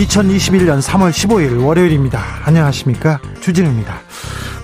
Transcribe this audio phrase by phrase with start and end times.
[0.00, 2.22] 2021년 3월 15일 월요일입니다.
[2.44, 3.20] 안녕하십니까?
[3.40, 4.00] 주진우입니다.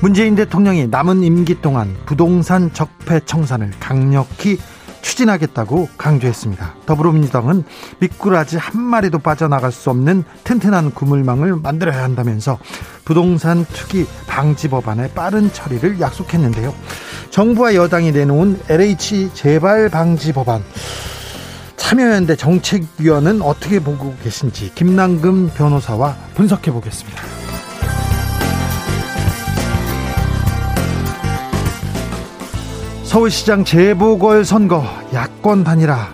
[0.01, 4.59] 문재인 대통령이 남은 임기 동안 부동산 적폐 청산을 강력히
[5.03, 6.77] 추진하겠다고 강조했습니다.
[6.87, 7.65] 더불어민주당은
[7.99, 12.59] 미꾸라지 한 마리도 빠져나갈 수 없는 튼튼한 구물망을 만들어야 한다면서
[13.05, 16.75] 부동산 투기 방지 법안의 빠른 처리를 약속했는데요.
[17.29, 20.65] 정부와 여당이 내놓은 LH 재발 방지 법안
[21.87, 27.23] 참여연대 정책위원은 어떻게 보고 계신지 김남금 변호사와 분석해 보겠습니다.
[33.05, 36.09] 서울시장 재보궐 선거 야권 단일화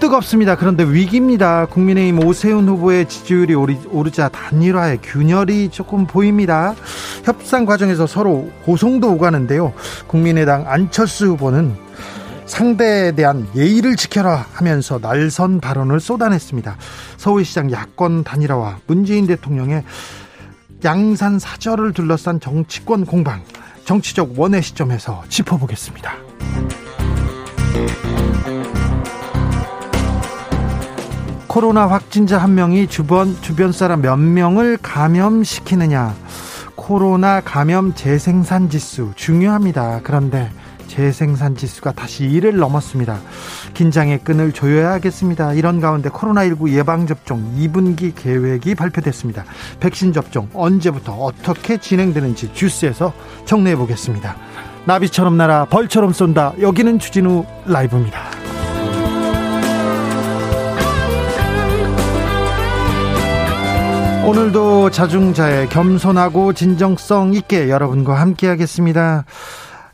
[0.00, 0.54] 뜨겁습니다.
[0.54, 1.64] 그런데 위기입니다.
[1.64, 6.74] 국민의힘 오세훈 후보의 지지율이 오르자 단일화의 균열이 조금 보입니다.
[7.24, 9.72] 협상 과정에서 서로 고성도 오가는데요.
[10.08, 11.74] 국민의당 안철수 후보는
[12.46, 16.76] 상대에 대한 예의를 지켜라 하면서 날선 발언을 쏟아냈습니다.
[17.16, 19.84] 서울시장 야권 단일화와 문재인 대통령의
[20.84, 23.42] 양산 사절을 둘러싼 정치권 공방
[23.84, 26.12] 정치적 원의 시점에서 짚어보겠습니다.
[31.46, 36.14] 코로나 확진자 한 명이 주변, 주변 사람 몇 명을 감염시키느냐.
[36.74, 40.00] 코로나 감염 재생산 지수 중요합니다.
[40.02, 40.50] 그런데
[40.86, 43.18] 재생산 지수가 다시 1을 넘었습니다.
[43.74, 45.54] 긴장의 끈을 조여야겠습니다.
[45.54, 49.44] 이런 가운데 코로나19 예방접종 2분기 계획이 발표됐습니다.
[49.80, 53.12] 백신 접종 언제부터 어떻게 진행되는지 주스에서
[53.44, 54.36] 정리해 보겠습니다.
[54.86, 56.54] 나비처럼 날아 벌처럼 쏜다.
[56.60, 58.44] 여기는 주진우 라이브입니다.
[64.26, 69.26] 오늘도 자중자의 겸손하고 진정성 있게 여러분과 함께 하겠습니다.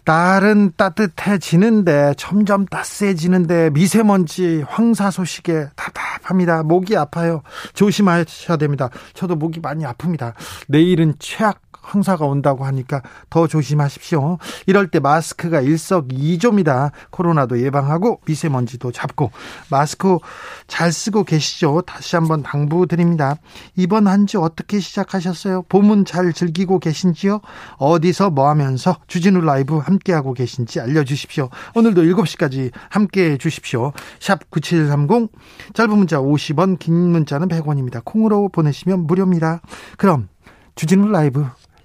[0.05, 6.63] 날은 따뜻해지는데 점점 따스해지는데 미세먼지 황사 소식에 답답합니다.
[6.63, 7.43] 목이 아파요.
[7.75, 8.89] 조심하셔야 됩니다.
[9.15, 10.35] 저도 목이 많이 아픕니다.
[10.69, 14.39] 내일은 최악 황사가 온다고 하니까 더 조심하십시오.
[14.67, 16.93] 이럴 때 마스크가 일석이조입니다.
[17.11, 19.33] 코로나도 예방하고 미세먼지도 잡고
[19.71, 20.19] 마스크
[20.67, 21.83] 잘 쓰고 계시죠?
[21.83, 23.37] 다시 한번 당부드립니다.
[23.77, 25.63] 이번 한 주 어떻게 시작하셨어요?
[25.63, 27.41] 봄은 잘 즐기고 계신지요?
[27.79, 31.49] 어디서 뭐 하면서 주진우 라이브 함께하고 계신지 알려주십시오.
[31.75, 33.93] 오늘도 7시까지 함께해 주십시오.
[34.21, 35.31] 샵 9730
[35.75, 38.05] 짧은 문자 50원 긴 문자는 100원입니다.
[38.05, 39.63] 콩으로 보내시면 무료입니다.
[39.97, 40.29] 그럼
[40.77, 41.45] 주진우 라이브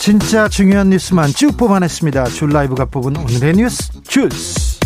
[0.00, 2.24] 진짜 중요한 뉴스만 쭉 뽑아냈습니다.
[2.24, 4.80] 줄 라이브가 뽑은 오늘의 뉴스 주스.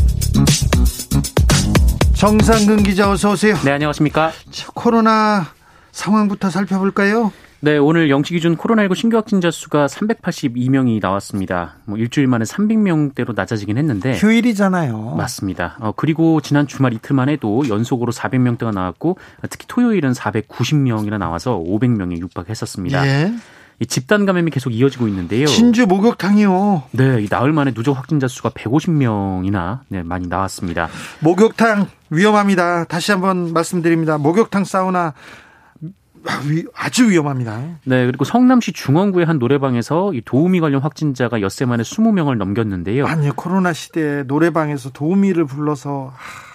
[2.15, 3.55] 정상근 기자 어서 오세요.
[3.65, 4.33] 네, 안녕하십니까?
[4.75, 5.47] 코로나
[5.93, 7.33] 상황부터 살펴볼까요?
[7.61, 11.77] 네, 오늘 영시 기준 코로나19 신규 확진자 수가 382명이 나왔습니다.
[11.85, 15.15] 뭐 일주일 만에 300명대로 낮아지긴 했는데 휴일이잖아요.
[15.17, 15.77] 맞습니다.
[15.79, 19.17] 어, 그리고 지난 주말 이틀만 해도 연속으로 400명대가 나왔고
[19.49, 23.07] 특히 토요일은 490명이나 나와서 500명이 육박했었습니다.
[23.07, 23.33] 예.
[23.81, 25.47] 이 집단 감염이 계속 이어지고 있는데요.
[25.47, 26.85] 진주 목욕탕이요.
[26.93, 30.89] 네, 이 나흘 만에 누적 확진자 수가 150명이나 네, 많이 나왔습니다.
[31.21, 32.85] 목욕탕 위험합니다.
[32.85, 34.19] 다시 한번 말씀드립니다.
[34.19, 35.15] 목욕탕 사우나
[36.75, 37.61] 아주 위험합니다.
[37.85, 43.07] 네, 그리고 성남시 중원구의 한 노래방에서 이 도우미 관련 확진자가 엿새 만에 20명을 넘겼는데요.
[43.07, 46.13] 아니요, 코로나 시대에 노래방에서 도우미를 불러서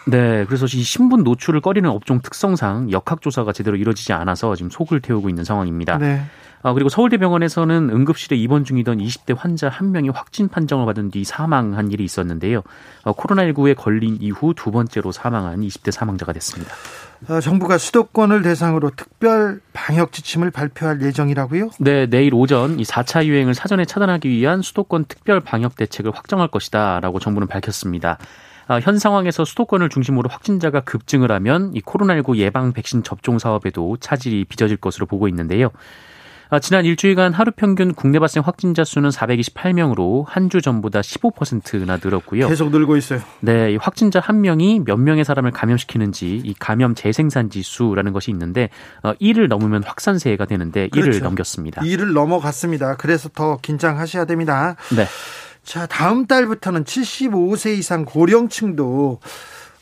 [0.10, 5.30] 네, 그래서 이 신분 노출을 꺼리는 업종 특성상 역학조사가 제대로 이루어지지 않아서 지금 속을 태우고
[5.30, 5.98] 있는 상황입니다.
[5.98, 6.22] 네.
[6.62, 11.92] 아, 그리고 서울대병원에서는 응급실에 입원 중이던 20대 환자 한 명이 확진 판정을 받은 뒤 사망한
[11.92, 12.64] 일이 있었는데요.
[13.04, 16.74] 어, 코로나19에 걸린 이후 두 번째로 사망한 20대 사망자가 됐습니다.
[17.30, 21.70] 어, 정부가 수도권을 대상으로 특별 방역 지침을 발표할 예정이라고요?
[21.80, 27.20] 네, 내일 오전 이 4차 유행을 사전에 차단하기 위한 수도권 특별 방역 대책을 확정할 것이다라고
[27.20, 28.18] 정부는 밝혔습니다.
[28.70, 34.46] 아, 현 상황에서 수도권을 중심으로 확진자가 급증을 하면 이 코로나19 예방 백신 접종 사업에도 차질이
[34.46, 35.72] 빚어질 것으로 보고 있는데요.
[36.52, 42.48] 아, 지난 일주일간 하루 평균 국내 발생 확진자 수는 428명으로 한 주 전보다 15%나 늘었고요.
[42.48, 43.20] 계속 늘고 있어요.
[43.42, 48.70] 네, 확진자 한 명이 몇 명의 사람을 감염시키는지 이 감염 재생산 지수라는 것이 있는데
[49.04, 51.20] 어, 1을 넘으면 확산세가 되는데 그렇죠.
[51.20, 51.82] 1을 넘겼습니다.
[51.82, 52.98] 1을 넘어갔습니다.
[52.98, 54.76] 그래서 더 긴장하셔야 됩니다.
[54.96, 55.06] 네.
[55.64, 59.20] 자, 다음 달부터는 75세 이상 고령층도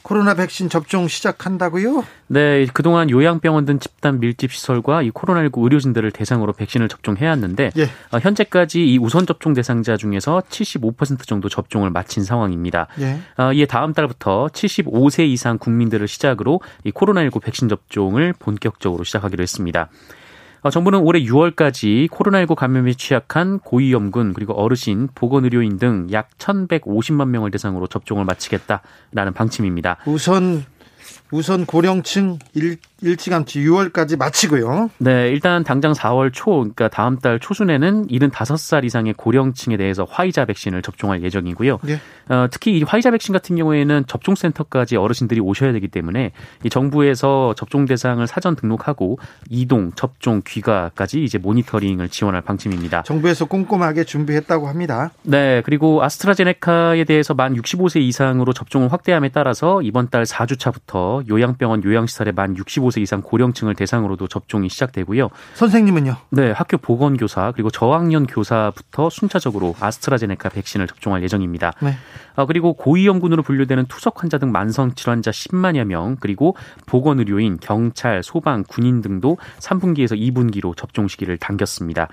[0.07, 2.05] 코로나 백신 접종 시작한다고요?
[2.27, 7.89] 네, 그동안 요양병원 등 집단 밀집 시설과 이 코로나19 의료진들을 대상으로 백신을 접종해 왔는데 예.
[8.13, 12.87] 어, 현재까지 이 우선 접종 대상자 중에서 75% 정도 접종을 마친 상황입니다.
[13.01, 13.19] 예.
[13.35, 19.89] 어, 이에 다음 달부터 75세 이상 국민들을 시작으로 이 코로나19 백신 접종을 본격적으로 시작하기로 했습니다.
[20.61, 27.51] 어, 정부는 올해 6월까지 코로나19 감염에 취약한 고위험군 그리고 어르신, 보건의료인 등 약 1,150만 명을
[27.51, 29.97] 대상으로 접종을 마치겠다라는 방침입니다.
[30.05, 30.65] 우선
[31.31, 32.39] 우선 고령층
[33.01, 34.89] 일, 일찌감치 6월까지 마치고요.
[34.99, 40.81] 네, 일단 당장 4월 초, 그러니까 다음 달 초순에는 75살 이상의 고령층에 대해서 화이자 백신을
[40.81, 41.79] 접종할 예정이고요.
[41.83, 41.99] 네.
[42.29, 46.31] 어, 특히 이 화이자 백신 같은 경우에는 접종센터까지 어르신들이 오셔야 되기 때문에
[46.63, 49.19] 이 정부에서 접종 대상을 사전 등록하고
[49.49, 53.03] 이동, 접종, 귀가까지 이제 모니터링을 지원할 방침입니다.
[53.03, 55.11] 정부에서 꼼꼼하게 준비했다고 합니다.
[55.23, 62.33] 네, 그리고 아스트라제네카에 대해서 만 65세 이상으로 접종을 확대함에 따라서 이번 달 4주차부터 요양병원 요양시설의
[62.33, 65.29] 만 65세 이상 고령층을 대상으로도 접종이 시작되고요.
[65.55, 66.15] 선생님은요?
[66.31, 71.73] 네, 학교 보건교사 그리고 저학년 교사부터 순차적으로 아스트라제네카 백신을 접종할 예정입니다.
[71.81, 71.93] 네.
[72.35, 76.55] 아, 그리고 고위험군으로 분류되는 투석 환자 등 만성 질환자 10만여 명 그리고
[76.85, 82.07] 보건의료인, 경찰, 소방, 군인 등도 3분기에서 2분기로 접종 시기를 당겼습니다.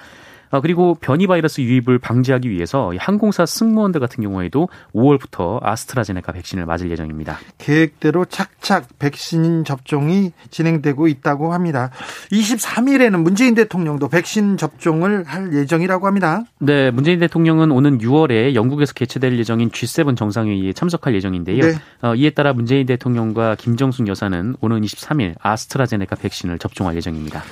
[0.54, 6.92] 아, 그리고 변이 바이러스 유입을 방지하기 위해서 항공사 승무원들 같은 경우에도 5월부터 아스트라제네카 백신을 맞을
[6.92, 7.40] 예정입니다.
[7.58, 11.90] 계획대로 착착 백신 접종이 진행되고 있다고 합니다.
[12.30, 16.44] 23일에는 문재인 대통령도 백신 접종을 할 예정이라고 합니다.
[16.60, 21.64] 네, 문재인 대통령은 오는 6월에 영국에서 개최될 예정인 G7 정상회의에 참석할 예정인데요.
[21.64, 21.74] 네.
[22.00, 27.42] 어, 이에 따라 문재인 대통령과 김정숙 여사는 오는 23일 아스트라제네카 백신을 접종할 예정입니다.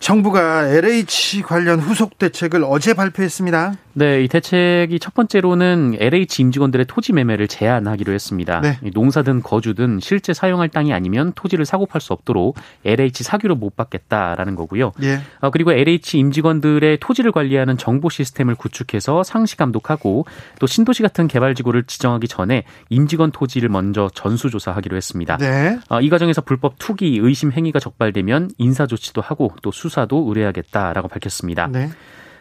[0.00, 3.74] 정부가 LH 관련 후속 대책을 어제 발표했습니다.
[3.92, 8.60] 네, 이 대책이 첫 번째로는 LH 임직원들의 토지 매매를 제한하기로 했습니다.
[8.60, 8.78] 네.
[8.94, 14.54] 농사든 거주든 실제 사용할 땅이 아니면 토지를 사고 팔 수 없도록 LH 사규로 못 받겠다라는
[14.54, 14.92] 거고요.
[15.02, 15.20] 예.
[15.40, 20.24] 어, 그리고 LH 임직원들의 토지를 관리하는 정보 시스템을 구축해서 상시 감독하고
[20.60, 25.36] 또 신도시 같은 개발 지구를 지정하기 전에 임직원 토지를 먼저 전수조사하기로 했습니다.
[25.36, 25.78] 네.
[25.90, 31.08] 어, 이 과정에서 불법 투기 의심 행위가 적발되면 인사 조치도 하고 또 수 사도 의뢰하겠다라고
[31.08, 31.66] 밝혔습니다.
[31.66, 31.90] 네.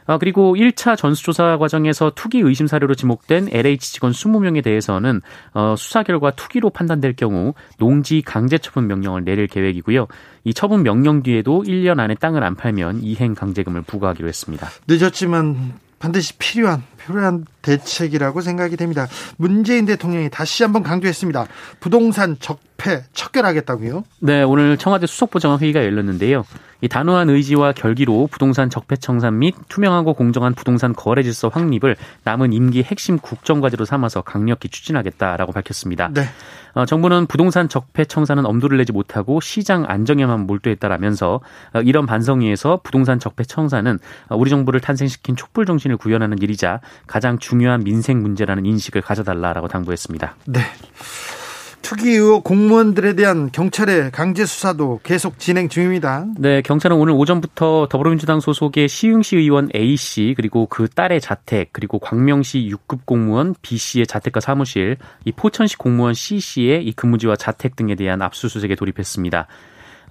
[0.10, 5.22] 아, 그리고 1차 전수조사 과정에서 투기 의심 사례로 지목된 LH 직원 20명에 대해서는
[5.54, 10.08] 어, 수사 결과 투기로 판단될 경우 농지 강제 처분 명령을 내릴 계획이고요.
[10.46, 14.68] 이 처분 명령 뒤에도 1년 안에 땅을 안 팔면 이행 강제금을 부과하기로 했습니다.
[14.88, 19.08] 늦었지만 반드시 필요한 필요한 대책이라고 생각이 됩니다.
[19.38, 21.46] 문재인 대통령이 다시 한번 강조했습니다.
[21.80, 24.04] 부동산 적폐 척결하겠다고요?
[24.22, 26.46] 네, 오늘 청와대 수석보좌관 회의가 열렸는데요.
[26.82, 32.54] 이 단호한 의지와 결기로 부동산 적폐 청산 및 투명하고 공정한 부동산 거래 질서 확립을 남은
[32.54, 36.10] 임기 핵심 국정 과제로 삼아서 강력히 추진하겠다라고 밝혔습니다.
[36.14, 36.24] 네.
[36.74, 41.42] 어, 정부는 부동산 적폐 청산은 엄두를 내지 못하고 시장 안정에만 몰두했다라면서
[41.74, 47.40] 어, 이런 반성위에서 부동산 적폐 청산은 어, 우리 정부를 탄생시킨 촛불 정신을 구현하는 일이자 가장
[47.40, 50.36] 중요한 민생 문제라는 인식을 가져달라라고 당부했습니다.
[50.46, 50.62] 네.
[51.90, 56.28] 투기 의혹 공무원들에 대한 경찰의 강제 수사도 계속 진행 중입니다.
[56.38, 61.98] 네, 경찰은 오늘 오전부터 더불어민주당 소속의 시흥시 의원 A 씨 그리고 그 딸의 자택 그리고
[61.98, 67.76] 광명시 6급 공무원 B 씨의 자택과 사무실, 이 포천시 공무원 C 씨의 이 근무지와 자택
[67.76, 69.48] 등에 대한 압수수색에 돌입했습니다.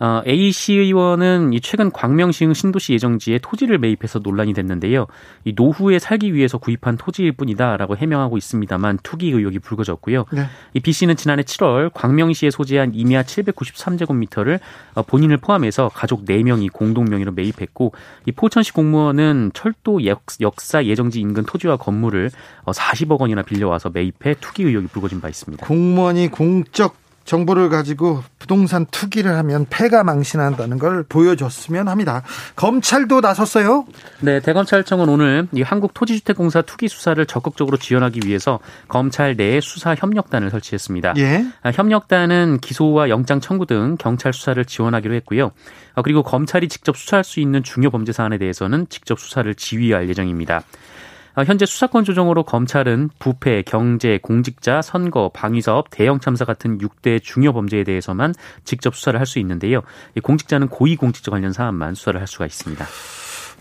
[0.00, 5.07] 어, A 씨 의원은 이 최근 광명시흥 신도시 예정지에 토지를 매입해서 논란이 됐는데요.
[5.45, 10.26] 이 노후에 살기 위해서 구입한 토지일 뿐이다라고 해명하고 있습니다만 투기 의혹이 불거졌고요.
[10.33, 10.47] 네.
[10.75, 14.61] 이 B 씨는 지난해 7월 광명시에 소재한 임야 793제곱미터를
[14.95, 17.93] 어, 본인을 포함해서 가족 4명이 공동 명의로 매입했고
[18.26, 20.00] 이 포천시 공무원은 철도
[20.40, 22.31] 역사 예정지 인근 토지와 건물을
[22.67, 25.67] 40억 어, 원이나 빌려와서 매입해 투기 의혹이 불거진 바 있습니다.
[25.67, 32.23] 공무원이 공적 정보를 가지고 부동산 투기를 하면 폐가 망신한다는 걸 보여줬으면 합니다.
[32.57, 33.85] 검찰도 나섰어요?
[34.21, 41.15] 네, 대검찰청은 오늘 이 한국토지주택공사 투기 수사를 적극적으로 지원하기 위해서 검찰 내 수사 협력단을 설치했습니다.
[41.19, 41.45] 예.
[41.63, 45.51] 아, 협력단은 기소와 영장 청구 등 경찰 수사를 지원하기로 했고요.
[45.95, 50.63] 아, 그리고 검찰이 직접 수사할 수 있는 중요 범죄 사안에 대해서는 직접 수사를 지휘할 예정입니다.
[51.38, 57.52] 아, 현재 수사권 조정으로 검찰은 부패, 경제, 공직자, 선거, 방위사업, 대형 참사 같은 6대 중요
[57.52, 59.83] 범죄에 대해서만 직접 수사를 할 수 있는데요.
[60.23, 62.85] 공직자는 고위공직자 관련 사안만 수사를 할 수가 있습니다.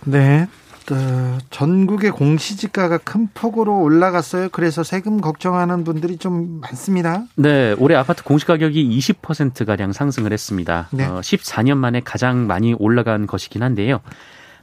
[0.05, 0.48] 네.
[0.89, 4.48] 어, 전국의 공시지가가 큰 폭으로 올라갔어요.
[4.50, 7.25] 그래서 세금 걱정하는 분들이 좀 많습니다.
[7.36, 10.88] 네, 올해 아파트 공시가격이 20%가량 상승을 했습니다.
[10.93, 11.05] 네.
[11.05, 14.00] 어, 14년 만에 가장 많이 올라간 것이긴 한데요.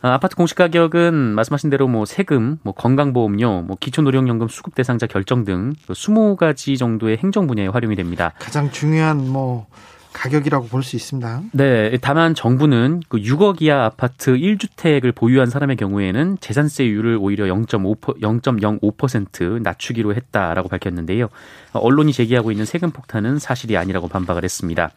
[0.05, 5.45] 어, 아파트 공시 가격은 말씀하신 대로 뭐 세금, 뭐 건강보험료, 뭐 기초노령연금 수급 대상자 결정
[5.45, 8.35] 등 20가지 정도의 행정 분야에 활용이 됩니다.
[8.39, 9.67] 가장 중요한 뭐
[10.13, 11.43] 가격이라고 볼 수 있습니다.
[11.53, 11.97] 네.
[12.03, 20.15] 다만 정부는 그 6억 이하 아파트 1주택을 보유한 사람의 경우에는 재산세율을 오히려 0.5, 0.05% 낮추기로
[20.15, 21.29] 했다라고 밝혔는데요.
[21.73, 24.91] 언론이 제기하고 있는 세금 폭탄은 사실이 아니라고 반박을 했습니다.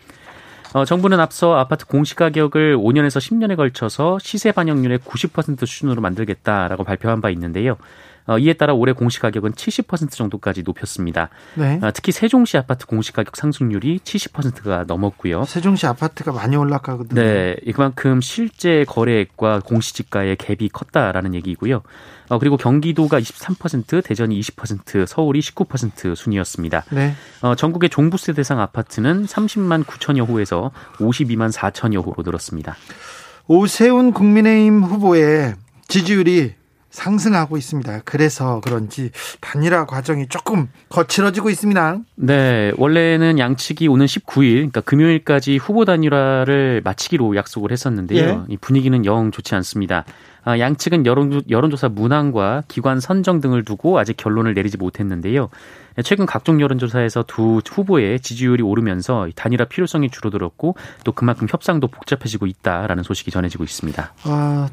[0.74, 7.30] 어, 정부는 앞서 아파트 공시가격을 5년에서 10년에 걸쳐서 시세 반영률의 90% 수준으로 만들겠다라고 발표한 바
[7.30, 7.78] 있는데요.
[8.28, 11.30] 어, 이에 따라 올해 공시 가격은 70% 정도까지 높였습니다.
[11.56, 11.80] 네.
[11.82, 15.46] 어, 특히 세종시 아파트 공시 가격 상승률이 70%가 넘었고요.
[15.46, 17.22] 세종시 아파트가 많이 올라가거든요.
[17.22, 21.82] 네, 그만큼 실제 거래액과 공시지가의 갭이 컸다라는 얘기고요.
[22.30, 26.84] 어, 그리고 경기도가 23%, 대전이 20%, 서울이 19% 순이었습니다.
[26.92, 27.14] 네.
[27.42, 32.76] 어, 전국의 종부세 대상 아파트는 30만 9천여 호에서 52만 4천여 호로 늘었습니다.
[33.48, 35.56] 오세훈 국민의힘 후보의
[35.88, 36.56] 지지율이
[36.98, 38.02] 상승하고 있습니다.
[38.06, 42.00] 그래서 그런지 단일화 과정이 조금 거칠어지고 있습니다.
[42.16, 48.46] 네, 원래는 양측이 오는 19일, 그러니까 금요일까지 후보 단일화를 마치기로 약속을 했었는데요.
[48.50, 48.54] 예.
[48.54, 50.06] 이 분위기는 영 좋지 않습니다.
[50.44, 55.50] 아, 양측은 여론, 여론 조사 문항과 기관 선정 등을 두고 아직 결론을 내리지 못했는데요.
[56.04, 63.04] 최근 각종 여론조사에서 두 후보의 지지율이 오르면서 단일화 필요성이 줄어들었고 또 그만큼 협상도 복잡해지고 있다라는
[63.04, 64.14] 소식이 전해지고 있습니다.
[64.24, 64.70] 아,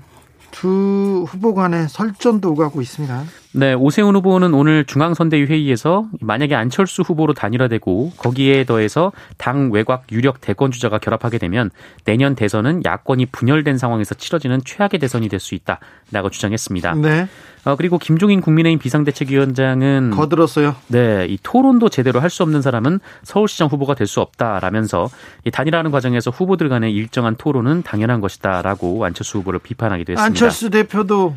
[0.55, 3.25] 두 후보 간의 설전도 오가고 있습니다.
[3.57, 10.41] 네, 오세훈 후보는 오늘 중앙선대위 회의에서 만약에 안철수 후보로 단일화되고 거기에 더해서 당 외곽 유력
[10.41, 11.71] 대권 주자가 결합하게 되면
[12.05, 16.95] 내년 대선은 야권이 분열된 상황에서 치러지는 최악의 대선이 될 수 있다라고 주장했습니다.
[16.95, 17.29] 네.
[17.65, 20.75] 어, 그리고 김종인 국민의힘 비상대책위원장은 거들었어요.
[20.89, 25.09] 네, 이 토론도 제대로 할 수 없는 사람은 서울시장 후보가 될 수 없다라면서
[25.45, 30.25] 이 단일화하는 과정에서 후보들 간의 일정한 토론은 당연한 것이다라고 안철수 후보를 비판하기도 했습니다.
[30.25, 31.37] 안철수 대표도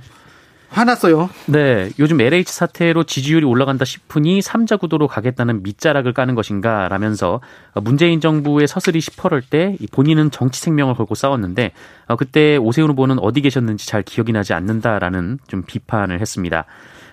[0.69, 1.29] 화났어요.
[1.45, 1.89] 네.
[1.97, 7.39] 요즘 LH 사태로 지지율이 올라간다 싶으니 3자 구도로 가겠다는 밑자락을 까는 것인가 라면서
[7.75, 11.71] 문재인 정부의 서슬이 시퍼럴 때 본인은 정치 생명을 걸고 싸웠는데
[12.07, 16.65] 어, 그때 오세훈 후보는 어디 계셨는지 잘 기억이 나지 않는다라는 좀 비판을 했습니다.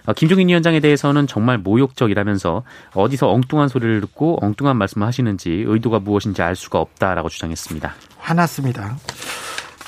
[0.06, 2.62] 어, 김종인 위원장에 대해서는 정말 모욕적이라면서
[2.94, 7.94] 어디서 엉뚱한 소리를 듣고 엉뚱한 말씀을 하시는지 의도가 무엇인지 알 수가 없다라고 주장했습니다.
[8.18, 8.96] 화났습니다.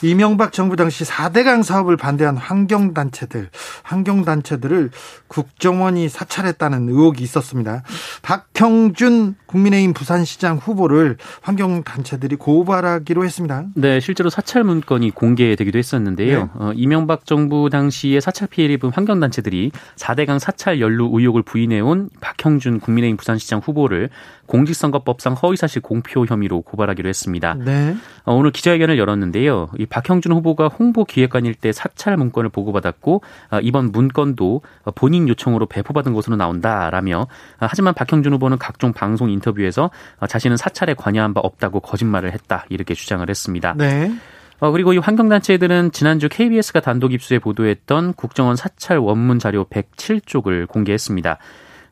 [0.03, 3.49] 이명박 정부 당시 4대강 사업을 반대한 환경단체들,
[3.83, 4.91] 환경단체들을
[5.29, 7.83] 국정원이 사찰했다는 의혹이 있었습니다.
[8.23, 13.65] 박형준 국민의힘 부산시장 후보를 환경단체들이 고발하기로 했습니다.
[13.75, 16.39] 네, 실제로 사찰 문건이 공개되기도 했었는데요.
[16.45, 16.51] 네.
[16.55, 23.17] 어, 이명박 정부 당시에 사찰 피해를 입은 환경단체들이 4대강 사찰 연루 의혹을 부인해온 박형준 국민의힘
[23.17, 24.11] 부산시장 후보를
[24.47, 27.55] 공직선거법상 허위사실 공표 혐의로 고발하기로 했습니다.
[27.55, 27.97] 네.
[28.25, 29.69] 어, 오늘 기자회견을 열었는데요.
[29.79, 34.63] 이 박형준 후보가 홍보 기획관일 때 사찰 문건을 보고받았고 어, 이번 문건도
[34.95, 37.27] 본인 요청으로 배포받은 것으로 나온다라며 어,
[37.61, 39.91] 하지만 박형준 후보는 각종 방송 인터뷰에서
[40.29, 43.75] 자신은 사찰에 관여한 바 없다고 거짓말을 했다 이렇게 주장을 했습니다.
[43.77, 44.13] 네.
[44.59, 51.39] 어, 그리고 이 환경단체들은 지난주 KBS가 단독 입수해 보도했던 국정원 사찰 원문 자료 107쪽을 공개했습니다.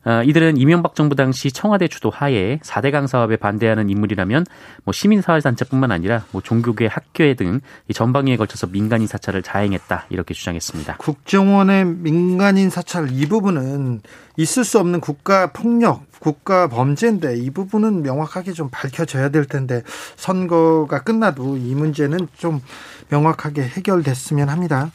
[0.05, 4.45] 어, 이들은 이명박 정부 당시 청와대 주도 하에 4대강 사업에 반대하는 인물이라면
[4.83, 7.59] 뭐 시민사회단체뿐만 아니라 뭐 종교계 학교에 등
[7.91, 10.97] 전방위에 걸쳐서 민간인 사찰을 자행했다 이렇게 주장했습니다.
[10.97, 14.01] 국정원의 민간인 사찰 이 부분은
[14.37, 19.81] 있을 수 없는 국가 폭력, 국가 범죄인데 이 부분은 명확하게 좀 밝혀져야 될 텐데
[20.17, 22.61] 선거가 끝나도 이 문제는 좀
[23.09, 24.91] 명확하게 해결됐으면 합니다.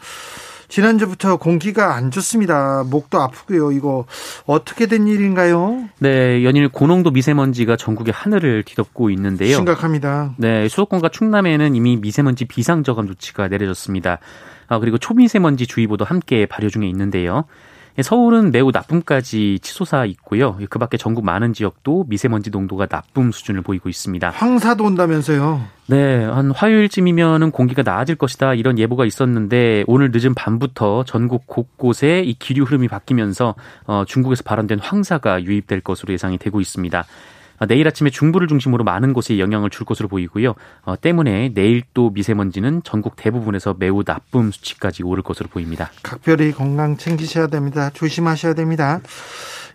[0.70, 2.84] 지난주부터 공기가 안 좋습니다.
[2.88, 3.72] 목도 아프고요.
[3.72, 4.06] 이거
[4.46, 5.84] 어떻게 된 일인가요?
[5.98, 9.56] 네, 연일 고농도 미세먼지가 전국의 하늘을 뒤덮고 있는데요.
[9.56, 10.34] 심각합니다.
[10.38, 14.20] 네, 수도권과 충남에는 이미 미세먼지 비상저감 조치가 내려졌습니다.
[14.68, 17.44] 아, 그리고 초미세먼지 주의보도 함께 발효 중에 있는데요.
[18.02, 20.58] 서울은 매우 나쁨까지 치솟아 있고요.
[20.68, 24.30] 그 밖에 전국 많은 지역도 미세먼지 농도가 나쁨 수준을 보이고 있습니다.
[24.30, 25.60] 황사도 온다면서요?
[25.86, 32.34] 네, 한 화요일쯤이면은 공기가 나아질 것이다 이런 예보가 있었는데 오늘 늦은 밤부터 전국 곳곳에 이
[32.34, 33.54] 기류 흐름이 바뀌면서
[33.86, 37.04] 어, 중국에서 발현된 황사가 유입될 것으로 예상이 되고 있습니다.
[37.60, 40.54] 어, 내일 아침에 중부를 중심으로 많은 곳에 영향을 줄 것으로 보이고요.
[40.82, 45.90] 어, 때문에 내일 또 미세먼지는 전국 대부분에서 매우 나쁨 수치까지 오를 것으로 보입니다.
[46.02, 47.90] 각별히 건강 챙기셔야 됩니다.
[47.92, 49.00] 조심하셔야 됩니다.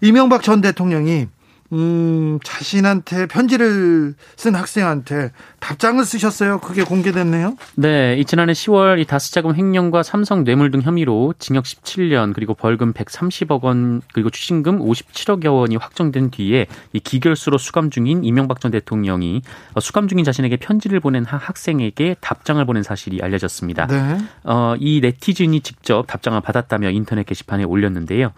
[0.01, 1.27] 이명박 전 대통령이
[1.73, 6.59] 음, 자신한테 편지를 쓴 학생한테 답장을 쓰셨어요.
[6.59, 7.57] 그게 공개됐네요.
[7.75, 13.63] 네, 지난해 10월 이 다스자금 횡령과 삼성 뇌물 등 혐의로 징역 17년 그리고 벌금 130억
[13.63, 19.41] 원 그리고 추징금 57억여 원이 확정된 뒤에 이 기결수로 수감 중인 이명박 전 대통령이
[19.81, 23.87] 수감 중인 자신에게 편지를 보낸 한 학생에게 답장을 보낸 사실이 알려졌습니다.
[23.87, 24.17] 네.
[24.43, 28.33] 어, 이 네티즌이 직접 답장을 받았다며 인터넷 게시판에 올렸는데요.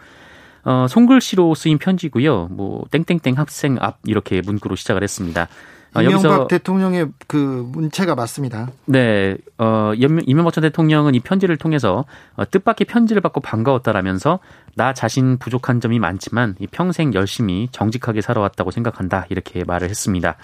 [0.68, 2.50] 어, 손글씨로 쓰인 편지고요.
[2.52, 5.48] 뭐 땡땡땡 학생 앞 이렇게 문구로 시작을 했습니다.
[5.94, 8.68] 어, 이명박 대통령의 그 문체가 맞습니다.
[8.84, 12.04] 네, 어, 이명박 전 대통령은 이 편지를 통해서
[12.36, 14.40] 어, 뜻밖의 편지를 받고 반가웠다라면서
[14.76, 20.36] 나 자신 부족한 점이 많지만 이 평생 열심히 정직하게 살아왔다고 생각한다 이렇게 말을 했습니다.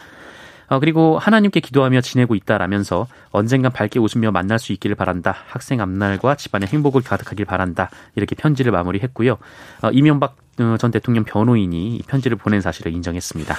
[0.68, 5.36] 어, 그리고 하나님께 기도하며 지내고 있다라면서 언젠간 밝게 웃으며 만날 수 있기를 바란다.
[5.48, 7.90] 학생 앞날과 집안의 행복을 가득하길 바란다.
[8.16, 9.38] 이렇게 편지를 마무리했고요.
[9.82, 13.56] 어, 이명박 어, 전 대통령 변호인이 이 편지를 보낸 사실을 인정했습니다.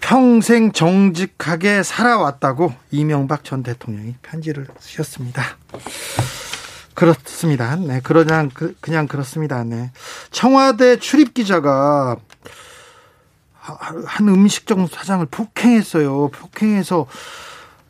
[0.00, 5.42] 평생 정직하게 살아왔다고 이명박 전 대통령이 편지를 쓰셨습니다.
[6.94, 7.76] 그렇습니다.
[7.76, 8.50] 네, 그러냥
[8.80, 9.62] 그냥 그렇습니다.
[9.64, 9.90] 네.
[10.30, 12.16] 청와대 출입 기자가
[13.78, 16.28] 한 음식점 사장을 폭행했어요.
[16.28, 17.06] 폭행해서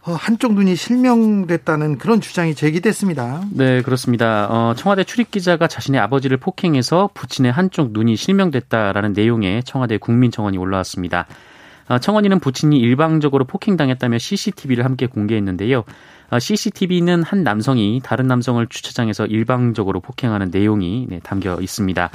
[0.02, 3.42] 어, 한쪽 눈이 실명됐다는 그런 주장이 제기됐습니다.
[3.50, 4.46] 네, 그렇습니다.
[4.50, 11.26] 어, 청와대 출입 기자가 자신의 아버지를 폭행해서 부친의 한쪽 눈이 실명됐다라는 내용의 청와대 국민청원이 올라왔습니다.
[11.90, 15.84] 어, 청원인은 부친이 일방적으로 폭행당했다며 CCTV를 함께 공개했는데요.
[16.30, 22.10] 어, CCTV는 한 남성이 다른 남성을 주차장에서 일방적으로 폭행하는 내용이 네, 담겨 있습니다.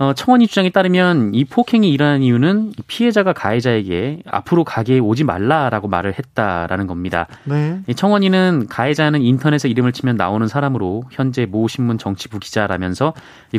[0.00, 6.14] 어, 청원이 주장에 따르면 이 폭행이 일어난 이유는 피해자가 가해자에게 앞으로 가게에 오지 말라라고 말을
[6.18, 7.26] 했다라는 겁니다.
[7.44, 7.82] 네.
[7.94, 13.12] 청원이는 가해자는 인터넷에 이름을 치면 나오는 사람으로 현재 모 신문 정치부 기자라면서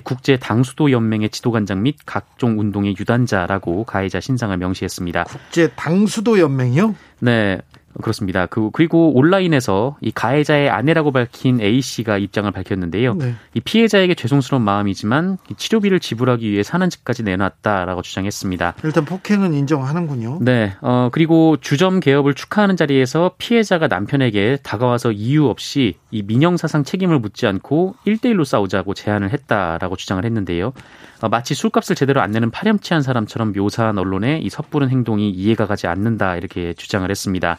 [0.04, 5.26] 국제 당수도 연맹의 지도관장 및 각종 운동의 유단자라고 가해자 신상을 명시했습니다.
[5.26, 6.96] 국제 당수도 연맹이요?
[7.20, 7.60] 네.
[8.02, 8.46] 그렇습니다.
[8.46, 13.16] 그 그리고 온라인에서 이 가해자의 아내라고 밝힌 A 씨가 입장을 밝혔는데요.
[13.16, 13.36] 네.
[13.54, 18.76] 이 피해자에게 죄송스러운 마음이지만 치료비를 지불하기 위해 사는 집까지 내놨다라고 주장했습니다.
[18.84, 20.40] 일단 폭행은 인정하는군요.
[20.42, 20.76] 네.
[20.82, 27.48] 어 그리고 주점 개업을 축하하는 자리에서 피해자가 남편에게 다가와서 이유 없이 이 민영사상 책임을 묻지
[27.48, 30.74] 않고 1대1로 싸우자고 제안을 했다라고 주장을 했는데요.
[31.22, 35.88] 어, 마치 술값을 제대로 안 내는 파렴치한 사람처럼 묘사한 언론의 이 섣부른 행동이 이해가 가지
[35.88, 37.58] 않는다 이렇게 주장을 했습니다.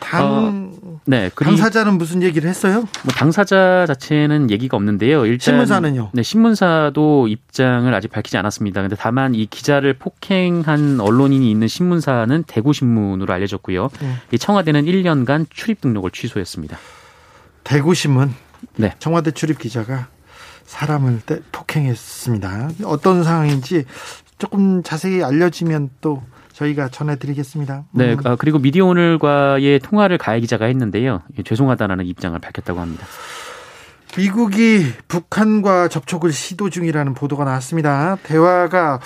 [0.00, 2.86] 당, 어, 네, 당사자는 무슨 얘기를 했어요?
[3.04, 5.24] 뭐 당사자 자체는 얘기가 없는데요.
[5.24, 6.10] 일단 신문사는요?
[6.12, 8.82] 네, 신문사도 입장을 아직 밝히지 않았습니다.
[8.82, 13.88] 근데 다만 이 기자를 폭행한 언론인이 있는 신문사는 대구 신문으로 알려졌고요.
[14.00, 14.14] 네.
[14.32, 16.76] 이 청와대는 1년간 출입 등록을 취소했습니다.
[17.64, 18.34] 대구 신문.
[18.76, 18.92] 네.
[18.98, 20.08] 청와대 출입 기자가
[20.64, 21.20] 사람을
[21.52, 22.70] 폭행했습니다.
[22.84, 23.84] 어떤 상황인지
[24.38, 26.22] 조금 자세히 알려지면 또
[26.52, 27.84] 저희가 전해드리겠습니다.
[27.92, 28.20] 네, 음.
[28.24, 31.22] 아, 그리고 미디어 오늘과의 통화를 가해 기자가 했는데요.
[31.44, 33.06] 죄송하다는 입장을 밝혔다고 합니다.
[34.16, 38.16] 미국이 북한과 접촉을 시도 중이라는 보도가 나왔습니다.
[38.22, 39.00] 대화가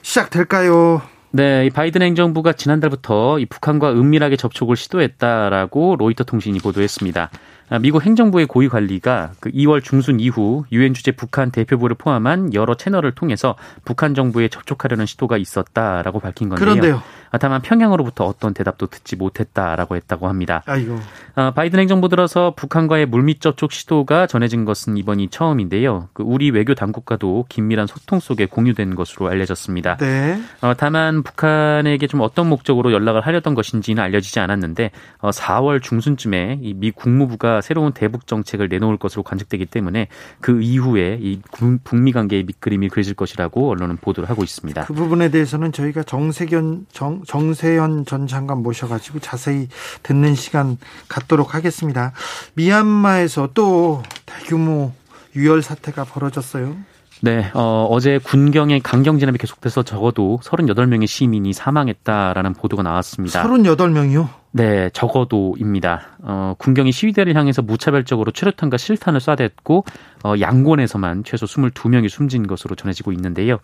[0.00, 1.02] 시작될까요?
[1.32, 7.30] 네, 이 바이든 행정부가 지난달부터 이 북한과 은밀하게 접촉을 시도했다라고 로이터 통신이 보도했습니다.
[7.68, 12.76] 아, 미국 행정부의 고위 관리가 그 2월 중순 이후 유엔 주재 북한 대표부를 포함한 여러
[12.76, 16.64] 채널을 통해서 북한 정부에 접촉하려는 시도가 있었다라고 밝힌 건데요.
[16.64, 17.02] 그런데요.
[17.36, 20.62] 아, 다만 평양으로부터 어떤 대답도 듣지 못했다라고 했다고 합니다.
[20.64, 20.98] 아이고.
[21.34, 26.08] 아, 바이든 행정부 들어서 북한과의 물밑 접촉 시도가 전해진 것은 이번이 처음인데요.
[26.14, 29.98] 그 우리 외교 당국과도 긴밀한 소통 속에 공유된 것으로 알려졌습니다.
[29.98, 30.40] 네.
[30.62, 36.90] 어, 다만 북한에게 좀 어떤 목적으로 연락을 하려던 것인지는 알려지지 않았는데 어, 4월 중순쯤에 이미
[36.90, 40.08] 국무부가 새로운 대북 정책을 내놓을 것으로 관측되기 때문에
[40.40, 41.42] 그 이후에 이
[41.84, 44.86] 북미 관계의 밑그림이 그려질 것이라고 언론은 보도를 하고 있습니다.
[44.86, 49.68] 그 부분에 대해서는 저희가 정세견 정 정, 세현 전 장관 모셔가지고 자세히
[50.02, 52.12] 듣는 시간 갖도록 하겠습니다.
[52.54, 54.92] 미얀마에서 또 대규모
[55.34, 56.76] 유혈 사태가 벌어졌어요.
[57.22, 63.42] 네, 어, 어제 군경의 강경 진압이 계속돼서 적어도 38명의 시민이 사망했다라는 보도가 나왔습니다.
[63.42, 64.28] 38명이요?
[64.52, 66.16] 네, 적어도입니다.
[66.22, 69.84] 어, 군경이 시위대를 향해서 무차별적으로 최루탄과 실탄을 쏴댔고
[70.24, 73.58] 어, 양곤에서만 최소 22명이 숨진 것으로 전해지고 있는데요.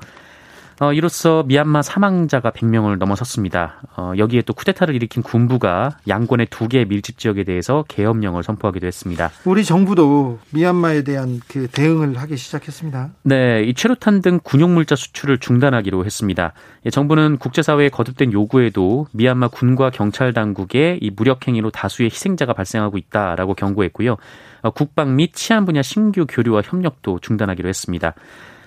[0.81, 3.83] 어, 이로써 미얀마 사망자가 100명을 넘어섰습니다.
[3.97, 9.31] 어, 여기에 또 쿠데타를 일으킨 군부가 양권의 두개 밀집 지역에 대해서 계엄령을 선포하기도 했습니다.
[9.45, 13.11] 우리 정부도 미얀마에 대한 그 대응을 하기 시작했습니다.
[13.23, 16.53] 네, 이 최루탄 등 군용물자 수출을 중단하기로 했습니다.
[16.87, 22.99] 예, 정부는 국제사회의 거듭된 요구에도 미얀마 군과 경찰 당국의 이 무력 행위로 다수의 희생자가 발생하고
[22.99, 24.17] 있다라고 경고했고요.
[24.63, 28.15] 어, 국방 및 치안 분야 신규 교류와 협력도 중단하기로 했습니다.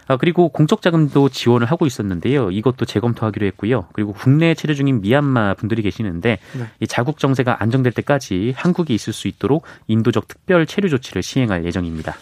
[0.08, 2.52] 아, 그리고 공적 자금도 지원을 하고 있었는데요.
[2.52, 3.88] 이것도 재검토하기로 했고요.
[3.94, 6.66] 그리고 국내에 체류 중인 미얀마 분들이 계시는데 네.
[6.80, 12.16] 이 자국 정세가 안정될 때까지 한국에 있을 수 있도록 인도적 특별 체류 조치를 시행할 예정입니다.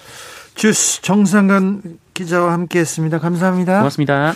[0.56, 3.19] 주스 정상근 기자와 함께했습니다.
[3.19, 3.78] 감사합니다.
[3.78, 4.34] 고맙습니다.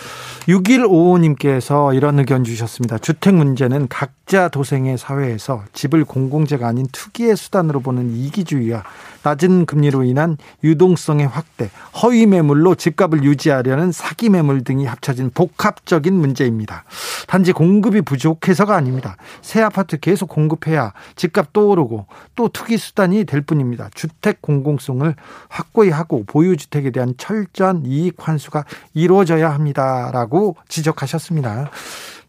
[0.48, 2.98] 6155님께서 이런 의견 주셨습니다.
[2.98, 8.82] 주택 문제는 각자 도생의 사회에서 집을 공공재가 아닌 투기의 수단으로 보는 이기주의와
[9.22, 11.70] 낮은 금리로 인한 유동성의 확대,
[12.02, 16.84] 허위 매물로 집값을 유지하려는 사기 매물 등이 합쳐진 복합적인 문제입니다.
[17.26, 19.16] 단지 공급이 부족해서가 아닙니다.
[19.42, 23.90] 새 아파트 계속 공급해야 집값 또 오르고 또 투기 수단이 될 뿐입니다.
[23.92, 25.14] 주택 공공성을
[25.48, 31.70] 확고히 하고 보유주택에 대한 철저한 이익 환수가 이루어져야 합니다라고 지적하셨습니다.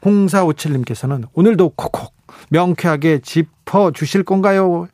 [0.02, 2.14] 0457님께서는 오늘도 콕콕
[2.50, 4.88] 명쾌하게 짚어 주실 건가요?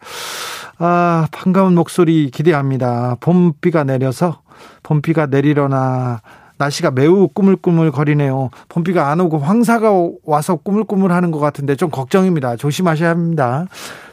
[0.78, 3.18] 아, 반가운 목소리 기대합니다.
[3.20, 4.42] 봄비가 내려서
[4.84, 6.22] 봄비가 내리려나
[6.58, 8.50] 날씨가 매우 꾸물꾸물 거리네요.
[8.70, 9.92] 봄비가 안 오고 황사가
[10.24, 12.56] 와서 꾸물꾸물 하는 것 같은데 좀 걱정입니다.
[12.56, 13.66] 조심하셔야 합니다.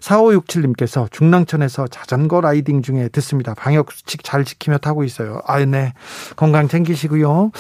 [0.03, 3.55] 4567님께서 중랑천에서 자전거 라이딩 중에 듣습니다.
[3.55, 5.41] 방역수칙 잘 지키며 타고 있어요.
[5.47, 5.93] 아, 네.
[6.37, 7.53] 건강 챙기시고요.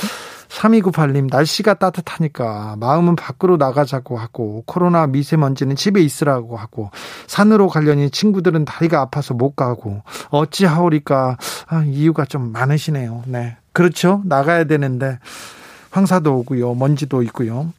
[0.48, 6.90] 3298님, 날씨가 따뜻하니까 마음은 밖으로 나가자고 하고, 코로나 미세먼지는 집에 있으라고 하고,
[7.26, 13.22] 산으로 가려니 친구들은 다리가 아파서 못 가고, 어찌하오리까, 아, 이유가 좀 많으시네요.
[13.26, 13.56] 네.
[13.72, 14.20] 그렇죠.
[14.26, 15.18] 나가야 되는데,
[15.90, 17.72] 황사도 오고요, 먼지도 있고요.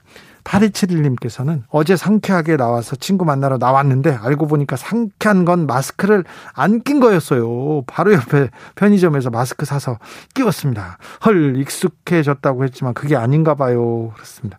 [0.44, 7.84] 8271님께서는 어제 상쾌하게 나와서 친구 만나러 나왔는데 알고 보니까 상쾌한 건 마스크를 안 낀 거였어요.
[7.88, 10.00] 바로 옆에 편의점에서 마스크 사서
[10.34, 10.98] 끼웠습니다.
[11.26, 14.12] 헐, 익숙해졌다고 했지만 그게 아닌가 봐요.
[14.16, 14.58] 그렇습니다.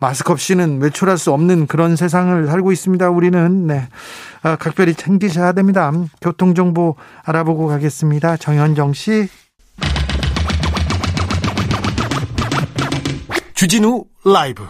[0.00, 3.08] 마스크 없이는 외출할 수 없는 그런 세상을 살고 있습니다.
[3.08, 3.66] 우리는.
[3.66, 3.88] 네.
[4.42, 5.90] 아, 각별히 챙기셔야 됩니다.
[6.20, 8.36] 교통정보 알아보고 가겠습니다.
[8.36, 9.28] 정현정 씨.
[13.54, 14.64] 주진우 라이브.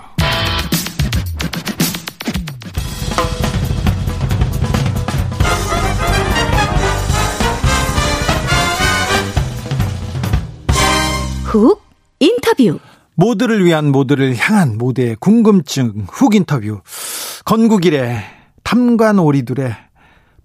[11.53, 11.83] 훅
[12.19, 12.79] 인터뷰
[13.15, 16.81] 모두를 위한 모두를 향한 모두의 궁금증 훅 인터뷰
[17.45, 18.25] 건국일에
[18.62, 19.77] 탐관 오리들의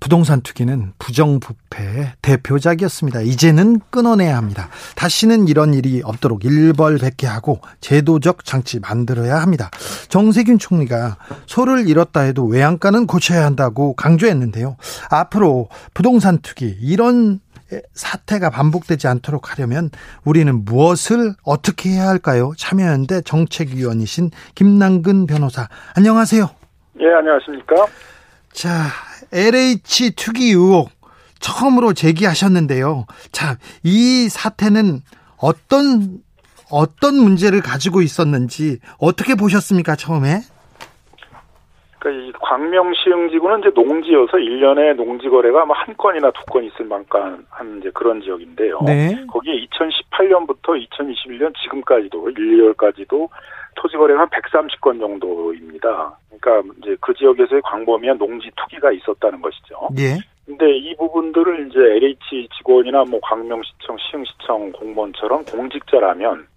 [0.02, 3.22] 부동산 투기는 부정부패의 대표작이었습니다.
[3.22, 4.70] 이제는 끊어내야 합니다.
[4.96, 9.72] 다시는 이런 일이 없도록 일벌백계하고 제도적 장치 만들어야 합니다.
[10.10, 14.76] 정세균 총리가 소를 잃었다 해도 외양간은 고쳐야 한다고 강조했는데요.
[15.10, 17.40] 앞으로 부동산 투기 이런
[17.94, 19.90] 사태가 반복되지 않도록 하려면
[20.24, 22.54] 우리는 무엇을 어떻게 해야 할까요?
[22.58, 25.68] 참여연대 정책위원이신 김남근 변호사.
[25.96, 26.50] 안녕하세요.
[27.02, 27.86] 예, 안녕하십니까?
[28.52, 28.86] 자,
[29.32, 30.90] LH 투기 의혹
[31.40, 33.06] 처음으로 제기하셨는데요.
[33.32, 35.02] 자, 이 사태는
[35.38, 36.20] 어떤
[36.70, 40.42] 어떤 문제를 가지고 있었는지 어떻게 보셨습니까, 처음에?
[42.08, 47.46] 그러니까 이 광명시흥지구는 이제 농지여서 1년에 농지 거래가 아마 한 건이나 두 건 있을 만큼
[47.50, 48.80] 한 이제 그런 지역인데요.
[48.86, 49.26] 네.
[49.28, 52.36] 거기에 2018년부터 2021년 지금까지도 1,
[52.74, 53.30] 2월까지도
[53.76, 56.18] 토지 거래가 한 130건 정도입니다.
[56.40, 59.90] 그러니까 이제 그 지역에서의 광범위한 농지 투기가 있었다는 것이죠.
[60.00, 60.18] 예.
[60.46, 66.48] 근데 이 부분들을 이제 LH 직원이나 뭐 광명시청, 시흥시청 공무원처럼 공직자라면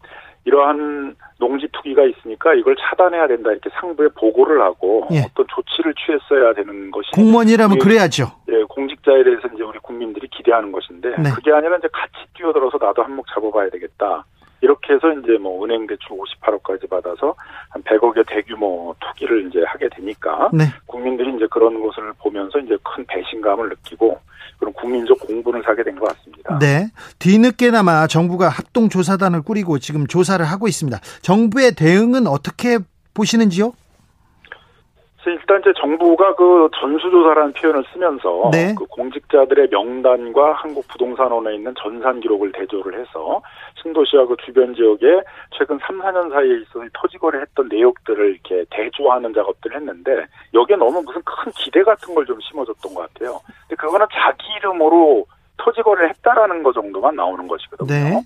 [0.44, 5.20] 이러한 농지 투기가 있으니까 이걸 차단해야 된다 이렇게 상부에 보고를 하고 예.
[5.20, 8.32] 어떤 조치를 취했어야 되는 것이 공무원이라면 예, 그래야죠.
[8.48, 11.30] 예, 공직자에 대해서 이제 우리 국민들이 기대하는 것인데 네.
[11.34, 14.24] 그게 아니라 이제 같이 뛰어들어서 나도 한몫 잡아봐야 되겠다.
[14.62, 17.34] 이렇게 해서 이제 뭐 은행 대출 58억까지 받아서
[17.70, 20.64] 한 100억의 대규모 투기를 이제 하게 되니까 네.
[20.86, 24.18] 국민들이 이제 그런 것을 보면서 이제 큰 배신감을 느끼고
[24.58, 26.58] 그런 국민적 공분을 사게 된 것 같습니다.
[26.58, 26.90] 네.
[27.18, 30.98] 뒤늦게나마 정부가 합동 조사단을 꾸리고 지금 조사를 하고 있습니다.
[31.22, 32.78] 정부의 대응은 어떻게
[33.14, 33.72] 보시는지요?
[35.26, 38.74] 일단 이제 정부가 그 전수조사라는 표현을 쓰면서 네.
[38.74, 43.42] 그 공직자들의 명단과 한국 부동산원에 있는 전산 기록을 대조를 해서
[43.82, 45.20] 신도시와 그 주변 지역에
[45.58, 51.20] 최근 3, 4년 사이에 있어서 토지거래 했던 내역들을 이렇게 대조하는 작업들을 했는데 여기에 너무 무슨
[51.22, 53.40] 큰 기대 같은 걸 좀 심어줬던 것 같아요.
[53.66, 57.88] 근데 그거는 자기 이름으로 토지거래를 했다라는 거 정도만 나오는 것이거든요.
[57.88, 58.22] 네.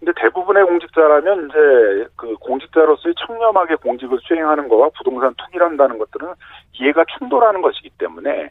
[0.00, 6.32] 근데 대부분의 공직자라면 이제 그 공직자로서의 청렴하게 공직을 수행하는 거와 부동산 투기를 한다는 것들은
[6.72, 8.48] 이해가 충돌하는 것이기 때문에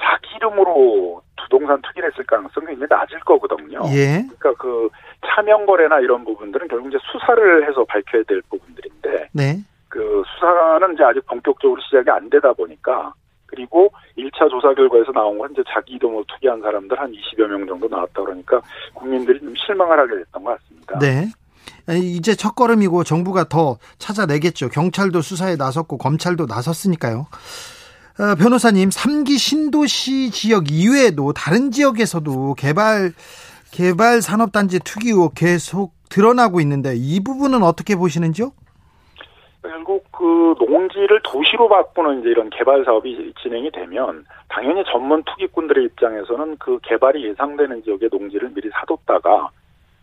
[0.00, 3.80] 자기 이름으로 부동산 투기를 했을 가능성이 굉장히 낮을 거거든요.
[3.92, 4.24] 예.
[4.38, 4.88] 그러니까 그
[5.26, 9.56] 차명 거래나 이런 부분들은 결국 이제 수사를 해서 밝혀야 될 부분들인데 네.
[9.88, 13.12] 그 수사는 이제 아직 본격적으로 시작이 안 되다 보니까
[13.46, 17.88] 그리고 1차 조사 결과에서 나온 건 이제 자기 이름으로 투기한 사람들 한 20여 명 정도
[17.88, 18.60] 나왔다 그러니까
[18.94, 20.98] 국민들이 좀 실망을 하게 됐던 것 같습니다.
[20.98, 21.28] 네.
[21.94, 24.68] 이제 첫 걸음이고 정부가 더 찾아내겠죠.
[24.70, 27.26] 경찰도 수사에 나섰고 검찰도 나섰으니까요.
[28.18, 33.12] 어, 변호사님, 3기 신도시 지역 이외에도 다른 지역에서도 개발
[33.70, 38.52] 개발 산업단지 투기 의혹 계속 드러나고 있는데 이 부분은 어떻게 보시는지요?
[39.68, 46.56] 결국 그 농지를 도시로 바꾸는 이제 이런 개발 사업이 진행이 되면 당연히 전문 투기꾼들의 입장에서는
[46.58, 49.50] 그 개발이 예상되는 지역의 농지를 미리 사뒀다가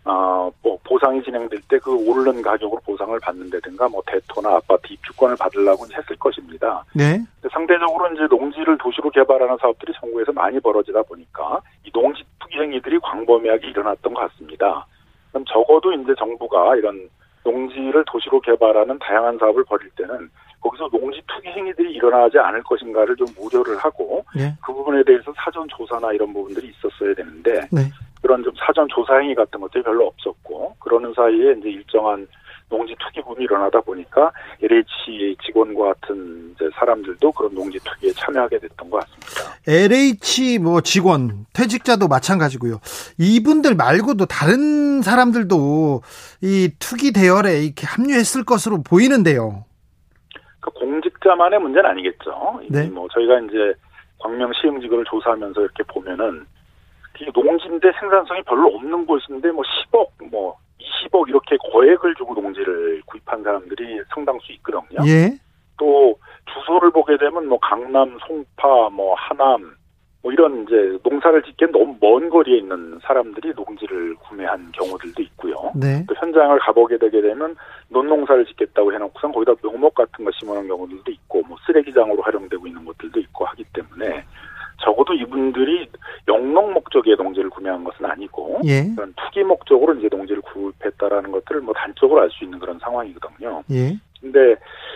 [0.06, 5.86] 어, 뭐 보상이 진행될 때 그 오르는 가격으로 보상을 받는다든가 뭐 대토나 아파트 입주권을 받으려고
[5.86, 6.84] 했을 것입니다.
[6.95, 7.19] 네.
[7.52, 13.67] 상대적으로 이제 농지를 도시로 개발하는 사업들이 전국에서 많이 벌어지다 보니까 이 농지 투기 행위들이 광범위하게
[13.67, 14.86] 일어났던 것 같습니다.
[15.32, 17.10] 그럼 적어도 이제 정부가 이런
[17.44, 20.30] 농지를 도시로 개발하는 다양한 사업을 벌일 때는
[20.62, 24.54] 거기서 농지 투기 행위들이 일어나지 않을 것인가를 좀 우려를 하고 네.
[24.62, 27.82] 그 부분에 대해서 사전 조사나 이런 부분들이 있었어야 되는데 네.
[28.22, 32.26] 그런 좀 사전 조사 행위 같은 것들이 별로 없었고 그러는 사이에 이제 일정한
[32.74, 34.32] 농지 투기 부분이 일어나다 보니까
[34.62, 39.54] LH 직원과 같은 사람들도 그런 농지 투기에 참여하게 됐던 것 같습니다.
[39.68, 42.80] LH 뭐 직원, 퇴직자도 마찬가지고요.
[43.20, 46.02] 이분들 말고도 다른 사람들도
[46.42, 49.66] 이 투기 대열에 이렇게 합류했을 것으로 보이는데요.
[50.60, 52.60] 그 공직자만의 문제는 아니겠죠.
[52.70, 52.88] 네.
[52.90, 53.74] 뭐 저희가 이제
[54.18, 56.46] 광명 시흥지구를 조사하면서 이렇게 보면은
[57.22, 63.43] 이 농지인데 생산성이 별로 없는 곳인데 뭐 10억 뭐 20억 이렇게 거액을 주고 농지를 구입한
[63.43, 65.00] 사람들이 상당수 있거든요.
[65.08, 65.38] 예.
[65.78, 66.17] 또
[66.54, 69.76] 주소를 보게 되면 뭐 강남, 송파, 뭐 하남
[70.24, 75.56] 뭐 이런 이제 농사를 짓기엔 너무 먼 거리에 있는 사람들이 농지를 구매한 경우들도 있고요.
[75.76, 76.06] 네.
[76.08, 77.56] 또 현장을 가보게 되게 되면
[77.89, 83.19] 논농사를 짓겠다고 해놓고선 거기다 묘목 같은 거 심어놓은 경우들도 있고 뭐 쓰레기장으로 활용되고 있는 것들도
[83.19, 84.24] 있고 하기 때문에
[84.82, 85.88] 적어도 이분들이
[86.28, 88.84] 영농 목적의 농지를 구매한 것은 아니고 예.
[88.96, 93.64] 그런 투기 목적으로 이제 농지를 구입했다라는 것들을 뭐 단적으로 알 수 있는 그런 상황이거든요.
[93.72, 93.98] 예.
[94.20, 94.56] 근데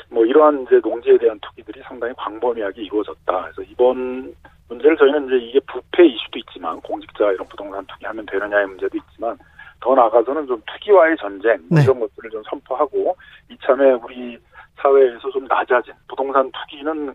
[0.09, 3.41] 뭐 이러한 이제 농지에 대한 투기들이 상당히 광범위하게 이루어졌다.
[3.41, 4.33] 그래서 이번
[4.69, 9.37] 문제를 저희는 이제 이게 부패 이슈도 있지만 공직자 이런 부동산 투기하면 되느냐의 문제도 있지만
[9.79, 11.83] 더 나아가서는 좀 투기와의 전쟁 뭐 네.
[11.83, 13.15] 이런 것들을 좀 선포하고
[13.51, 14.37] 이참에 우리
[14.77, 17.13] 사회에서 좀 낮아진 부동산 투기는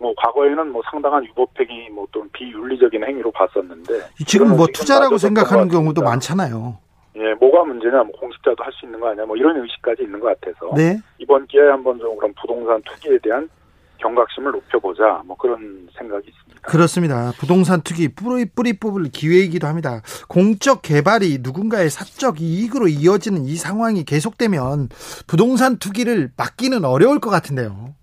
[0.00, 6.00] 뭐 과거에는 뭐 상당한 유법행위 뭐 또는 비윤리적인 행위로 봤었는데 지금 뭐 투자라고 생각하는 경우도
[6.02, 6.78] 많잖아요.
[7.16, 10.28] 예, 뭐가 문제냐, 뭐 공직자도 할 수 있는 거 아니야, 뭐 이런 의식까지 있는 것
[10.40, 10.98] 같아서 네.
[11.18, 13.48] 이번 기회에 한번 좀 그런 부동산 투기에 대한
[13.98, 16.60] 경각심을 높여보자, 뭐 그런 생각이 있습니다.
[16.62, 17.32] 그렇습니다.
[17.38, 20.00] 부동산 투기 뿌리 뿌리 뽑을 기회이기도 합니다.
[20.28, 24.88] 공적 개발이 누군가의 사적 이익으로 이어지는 이 상황이 계속되면
[25.26, 27.94] 부동산 투기를 막기는 어려울 것 같은데요.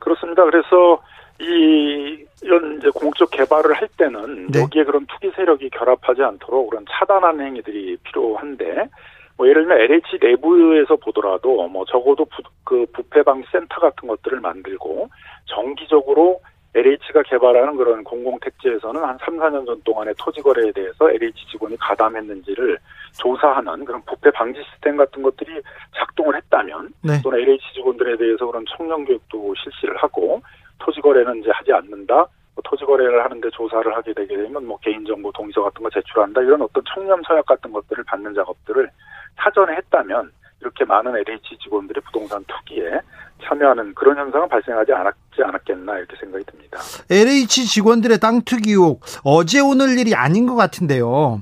[0.00, 0.44] 그렇습니다.
[0.44, 1.00] 그래서
[1.40, 4.60] 이 이런 이제 공적 개발을 할 때는 네.
[4.60, 8.88] 여기에 그런 투기 세력이 결합하지 않도록 그런 차단하는 행위들이 필요한데
[9.36, 14.40] 뭐 예를 들면 LH 내부에서 보더라도 뭐 적어도 부, 그 부패 방지 센터 같은 것들을
[14.40, 15.08] 만들고
[15.46, 16.40] 정기적으로
[16.74, 22.78] LH가 개발하는 그런 공공택지에서는 한 3, 4년 전 동안의 토지 거래에 대해서 LH 직원이 가담했는지를
[23.18, 25.60] 조사하는 그런 부패 방지 시스템 같은 것들이
[25.96, 27.20] 작동을 했다면 네.
[27.22, 30.40] 또는 LH 직원들에 대해서 그런 청년 교육도 실시를 하고
[30.78, 32.14] 토지 거래는 이제 하지 않는다.
[32.54, 36.62] 뭐 토지 거래를 하는데 조사를 하게 되게 되면 뭐 개인정보 동의서 같은 거 제출한다 이런
[36.62, 38.88] 어떤 청렴 서약 같은 것들을 받는 작업들을
[39.36, 43.00] 사전에 했다면 이렇게 많은 LH 직원들의 부동산 투기에
[43.42, 46.78] 참여하는 그런 현상은 발생하지 않았지 않았겠나 이렇게 생각이 듭니다.
[47.10, 51.40] LH 직원들의 땅 투기 의혹 어제 오늘 일이 아닌 것 같은데요.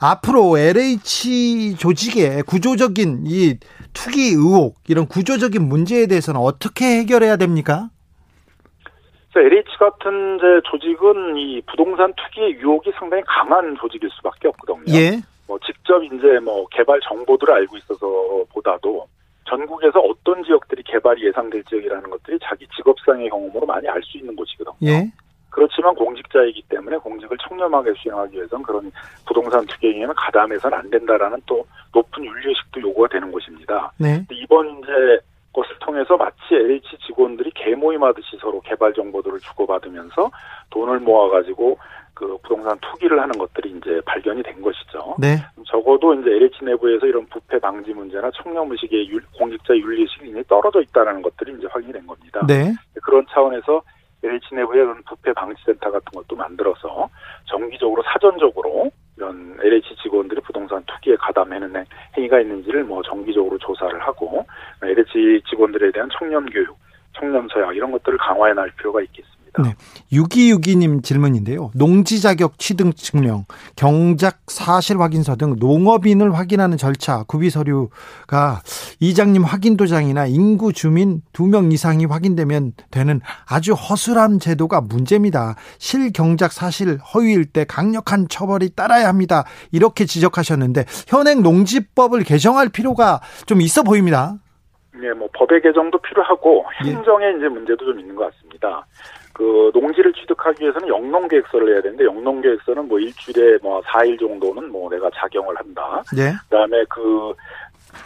[0.00, 3.58] 앞으로 LH 조직의 구조적인 이
[3.94, 7.88] 투기 의혹 이런 구조적인 문제에 대해서는 어떻게 해결해야 됩니까?
[9.36, 10.38] LH 같은
[10.70, 14.98] 조직은 이 부동산 투기 의 유혹이 상당히 강한 조직일 수밖에 없거든요.
[14.98, 15.20] 예.
[15.46, 19.06] 뭐 직접 이제 뭐 개발 정보들을 알고 있어서 보다도
[19.48, 24.90] 전국에서 어떤 지역들이 개발이 예상될 지역이라는 것들이 자기 직업상의 경험으로 많이 알 수 있는 곳이거든요.
[24.90, 25.10] 예.
[25.50, 28.92] 그렇지만 공직자이기 때문에 공직을 청렴하게 수행하기 위해서는 그런
[29.24, 33.90] 부동산 투기행위는 가담해서는 안 된다라는 또 높은 윤리의식도 요구가 되는 것입니다.
[33.98, 34.22] 네.
[34.30, 35.20] 이번 이제
[35.56, 40.30] 것을 통해서 마치 LH 직원들이 개모임하듯이 서로 개발 정보들을 주고받으면서
[40.68, 41.78] 돈을 모아가지고
[42.16, 45.14] 그 부동산 투기를 하는 것들이 이제 발견이 된 것이죠.
[45.18, 45.36] 네.
[45.66, 51.66] 적어도 이제 LH 내부에서 이런 부패 방지 문제나 청렴의식의 공직자 윤리의식이 떨어져 있다는 것들이 이제
[51.70, 52.40] 확인이 된 겁니다.
[52.48, 52.72] 네.
[53.02, 53.82] 그런 차원에서
[54.24, 57.10] LH 내부에 그런 부패 방지 센터 같은 것도 만들어서
[57.44, 61.84] 정기적으로 사전적으로 이런 LH 직원들이 부동산 투기에 가담하는
[62.16, 64.46] 행위가 있는지를 뭐 정기적으로 조사를 하고
[64.82, 66.78] LH 직원들에 대한 청년 교육,
[67.12, 69.35] 청년 서약 이런 것들을 강화해 나갈 필요가 있겠습니다.
[69.56, 69.62] 있습니다.
[69.62, 69.74] 네.
[70.12, 71.70] 6262님 질문인데요.
[71.74, 78.62] 농지 자격 취득 증명, 경작 사실 확인서 등 농업인을 확인하는 절차, 구비 서류가
[79.00, 85.56] 이장님 확인 도장이나 인구 주민 2명 이상이 확인되면 되는 아주 허술한 제도가 문제입니다.
[85.78, 89.44] 실경작 사실 허위일 때 강력한 처벌이 따라야 합니다.
[89.72, 94.36] 이렇게 지적하셨는데 현행 농지법을 개정할 필요가 좀 있어 보입니다.
[94.98, 96.90] 네, 뭐 법의 개정도 필요하고 예.
[96.90, 97.36] 행정의 예.
[97.36, 98.86] 이제 문제도 좀 있는 것 같습니다.
[99.36, 104.72] 그 농지를 취득하기 위해서는 영농 계획서를 해야 되는데 영농 계획서는 뭐 일주일에 뭐 4일 정도는
[104.72, 106.02] 뭐 내가 작용을 한다.
[106.16, 106.32] 네.
[106.44, 107.34] 그다음에 그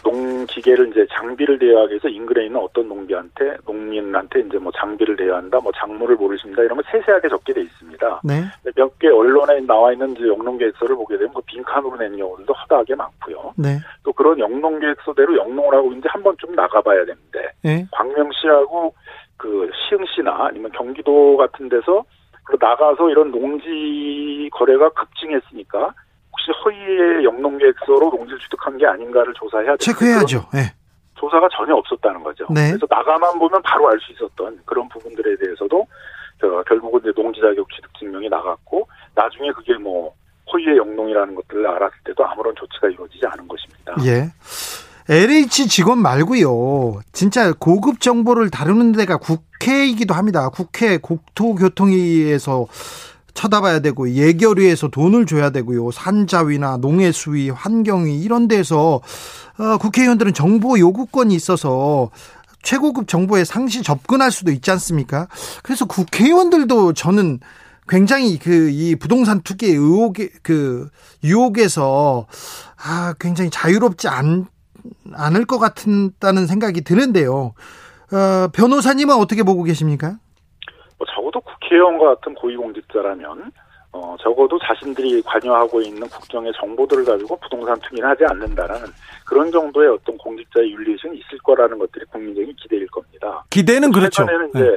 [0.04, 5.70] 농기계를 이제 장비를 대여하기 위해서 인근에 있는 어떤 농비한테 농민한테 이제 뭐 장비를 대여한다, 뭐
[5.76, 8.20] 작물을 모르십니다 이런 거 세세하게 적게 돼 있습니다.
[8.24, 8.42] 네.
[8.74, 13.54] 몇 개 언론에 나와 있는 영농계획서를 보게 되면 그 빈칸으로 낸 경우들도 허다하게 많고요.
[13.56, 13.78] 네.
[14.02, 17.86] 또 그런 영농계획서대로 영농을 하고 이제 한 번쯤 나가봐야 되는데 네.
[17.92, 18.94] 광명시하고
[19.40, 22.04] 그 시흥시나 아니면 경기도 같은 데서
[22.60, 25.94] 나가서 이런 농지 거래가 급증했으니까
[26.30, 29.76] 혹시 허위의 영농계획서로 농지를 취득한 게 아닌가를 조사해야.
[29.78, 30.46] 체크해야죠.
[30.52, 30.60] 네.
[31.14, 32.46] 조사가 전혀 없었다는 거죠.
[32.50, 32.68] 네.
[32.68, 35.86] 그래서 나가만 보면 바로 알 수 있었던 그런 부분들에 대해서도
[36.66, 40.12] 결국은 이제 농지 자격 취득 증명이 나갔고 나중에 그게 뭐
[40.52, 43.94] 허위의 영농이라는 것들을 알았을 때도 아무런 조치가 이루어지지 않은 것입니다.
[44.04, 44.24] 예.
[45.10, 47.00] LH 직원 말고요.
[47.12, 50.50] 진짜 고급 정보를 다루는 데가 국회이기도 합니다.
[50.50, 52.68] 국회 국토교통위에서
[53.34, 55.90] 쳐다봐야 되고 예결위에서 돈을 줘야 되고요.
[55.90, 59.00] 산자위나 농해수위, 환경위 이런 데서
[59.58, 62.10] 어, 국회의원들은 정보 요구권이 있어서
[62.62, 65.26] 최고급 정보에 상시 접근할 수도 있지 않습니까?
[65.64, 67.40] 그래서 국회의원들도 저는
[67.88, 70.88] 굉장히 그 이 부동산 투기 의혹의 그
[71.24, 72.28] 유혹에서
[72.76, 74.46] 아 굉장히 자유롭지 않
[75.12, 77.54] 않을 것 같다는 생각이 드는데요.
[78.12, 80.16] 어, 변호사님은 어떻게 보고 계십니까?
[80.98, 83.52] 뭐 적어도 국회의원과 같은 고위공직자라면
[83.92, 88.86] 어, 적어도 자신들이 관여하고 있는 국정의 정보들을 가지고 부동산 투기는 하지 않는다라는
[89.26, 93.44] 그런 정도의 어떤 공직자의 윤리의식은 있을 거라는 것들이 국민적인 기대일 겁니다.
[93.50, 94.24] 기대는 그렇죠.
[94.24, 94.76] 최근에는 이제 네.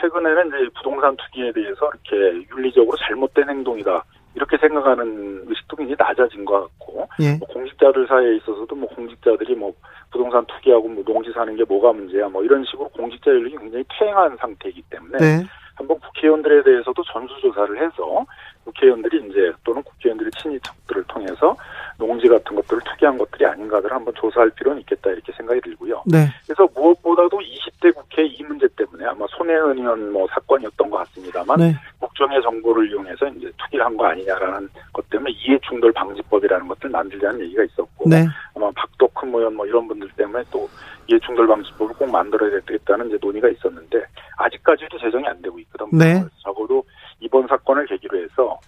[0.00, 4.04] 최근에는 이제 부동산 투기에 대해서 이렇게 윤리적으로 잘못된 행동이다.
[4.34, 7.36] 이렇게 생각하는 의식도 굉장히 낮아진 것 같고 예.
[7.36, 9.72] 뭐 공직자들 사이에 있어서도 뭐 공직자들이 뭐
[10.10, 14.36] 부동산 투기하고 뭐 농지 사는 게 뭐가 문제야 뭐 이런 식으로 공직자 윤리가 굉장히 퇴행한
[14.38, 15.46] 상태이기 때문에 네.
[15.74, 18.24] 한번 국회의원들에 대해서도 전수조사를 해서
[18.64, 21.56] 국회의원들이 이제 또는 국회의원들의 친인척들을 통해서
[21.98, 26.02] 농지 같은 것들을 투기한 것들이 아닌가를 한번 조사할 필요는 있겠다 이렇게 생각이 들고요.
[26.06, 26.28] 네.
[26.46, 31.74] 그래서 무엇보다도 20대 국회 이 문제 때문에 아마 손혜원 의원 뭐 사건이었던 것 같습니다만 네.
[32.00, 37.64] 국정의 정보를 이용해서 이제 투기를 한 거 아니냐라는 것 때문에 이해충돌 방지법이라는 것들 만들자는 얘기가
[37.64, 38.26] 있었고 네.
[38.56, 40.68] 아마 박덕흠 의원 뭐 이런 분들 때문에 또
[41.08, 44.02] 이해충돌 방지법을 꼭 만들어야 되겠다는 이제 논의가 있었는데
[44.38, 45.90] 아직까지도 제정이 안 되고 있거든요.
[45.92, 46.24] 네.
[46.42, 46.82] 적어도
[47.20, 48.58] 이번 사건을 계기로 해서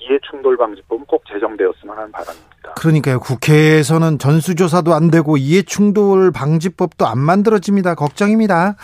[0.00, 2.71] 이해충돌 방지법은 꼭 제정되었으면 하는 바람입니다.
[2.82, 3.20] 그러니까요.
[3.20, 7.94] 국회에서는 전수조사도 안 되고 이해충돌 방지법도 안 만들어집니다.
[7.94, 8.74] 걱정입니다.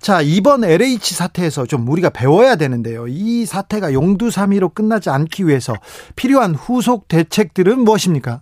[0.00, 3.06] 자, 이번 LH 사태에서 좀 우리가 배워야 되는데요.
[3.06, 5.72] 이 사태가 용두사미로 끝나지 않기 위해서
[6.16, 8.40] 필요한 후속 대책들은 무엇입니까?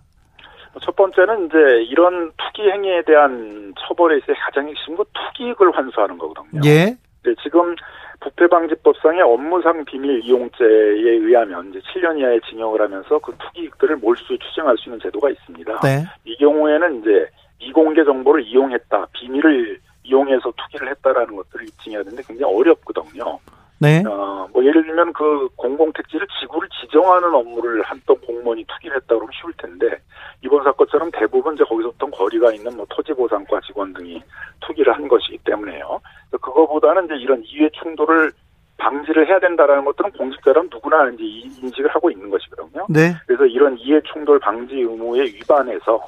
[0.81, 1.57] 첫 번째는 이제
[1.91, 6.61] 이런 투기 행위에 대한 처벌에 있어 가장 핵심은 투기익을 환수하는 거거든요.
[6.65, 6.97] 예.
[7.23, 7.75] 네, 지금
[8.23, 14.89] 부패방지법상의 업무상 비밀 이용죄에 의하면 이제 7년 이하의 징역을 하면서 그 투기익들을 몰수 추정할 수
[14.89, 15.79] 있는 제도가 있습니다.
[15.81, 16.05] 네.
[16.25, 17.27] 이 경우에는 이제
[17.59, 23.39] 미공개 정보를 이용했다, 비밀을 이용해서 투기를 했다라는 것들을 입증해야 되는데 굉장히 어렵거든요.
[23.83, 24.01] 네.
[24.07, 29.51] 어, 뭐 예를 들면 그 공공택지를 지구를 지정하는 업무를 한던 공무원이 투기를 했다 그러면 쉬울
[29.57, 29.99] 텐데
[30.41, 34.23] 이번 사건처럼 대부분 이제 거기서부터 거리가 있는 뭐 토지보상과 직원 등이
[34.61, 35.99] 투기를 한 것이기 때문에요.
[36.31, 38.31] 그거보다는 이제 이런 이해 충돌을
[38.77, 42.85] 방지를 해야 된다라는 것들은 공직자라면 누구나 이제 인식을 하고 있는 것이거든요.
[42.89, 43.13] 네.
[43.27, 46.01] 그래서 이런 이해 충돌 방지 의무에 위반해서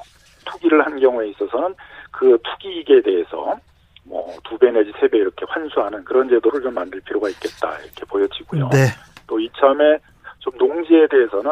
[0.46, 1.74] 투기를 한 경우에 있어서는
[2.10, 3.56] 그 투기익에 대해서
[4.08, 8.68] 뭐두배 내지 세 배 이렇게 환수하는 그런 제도를 좀 만들 필요가 있겠다 이렇게 보여지고요.
[8.70, 8.86] 네.
[9.26, 9.98] 또 이참에
[10.38, 11.50] 좀 농지에 대해서는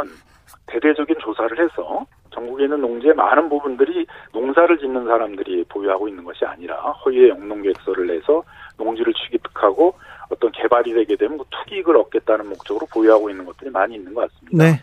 [0.66, 6.76] 대대적인 조사를 해서 전국에 있는 농지의 많은 부분들이 농사를 짓는 사람들이 보유하고 있는 것이 아니라
[6.76, 8.42] 허위의 영농계획서를 내서
[8.76, 9.94] 농지를 취득하고
[10.30, 14.64] 어떤 개발이 되게 되면 그 투기익을 얻겠다는 목적으로 보유하고 있는 것들이 많이 있는 것 같습니다.
[14.64, 14.82] 네.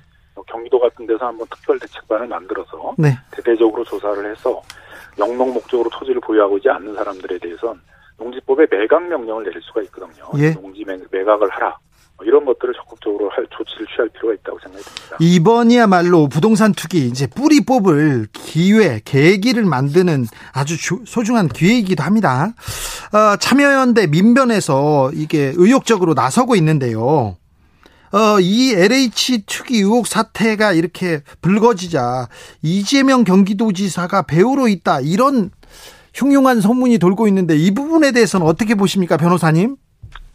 [0.51, 3.17] 뭐 경기도 같은 데서 한번 특별 대책반을 만들어서 네.
[3.31, 4.61] 대대적으로 조사를 해서
[5.17, 7.79] 영농 목적으로 토지를 보유하고 있지 않는 사람들에 대해서는
[8.17, 10.25] 농지법에 매각 명령을 내릴 수가 있거든요.
[10.37, 10.51] 예.
[10.51, 11.75] 농지 매각을 하라.
[12.17, 15.17] 뭐 이런 것들을 적극적으로 할 조치를 취할 필요가 있다고 생각이 듭니다.
[15.19, 20.75] 이번이야말로 부동산 투기 이제 뿌리 뽑을 기회, 계기를 만드는 아주
[21.05, 22.53] 소중한 기회이기도 합니다.
[23.11, 27.37] 어, 참여연대 민변에서 이게 의욕적으로 나서고 있는데요.
[28.13, 32.27] 어, 이 LH 투기 의혹 사태가 이렇게 불거지자
[32.61, 35.51] 이재명 경기도지사가 배우로 있다 이런
[36.13, 39.77] 흉흉한 소문이 돌고 있는데 이 부분에 대해서는 어떻게 보십니까, 변호사님?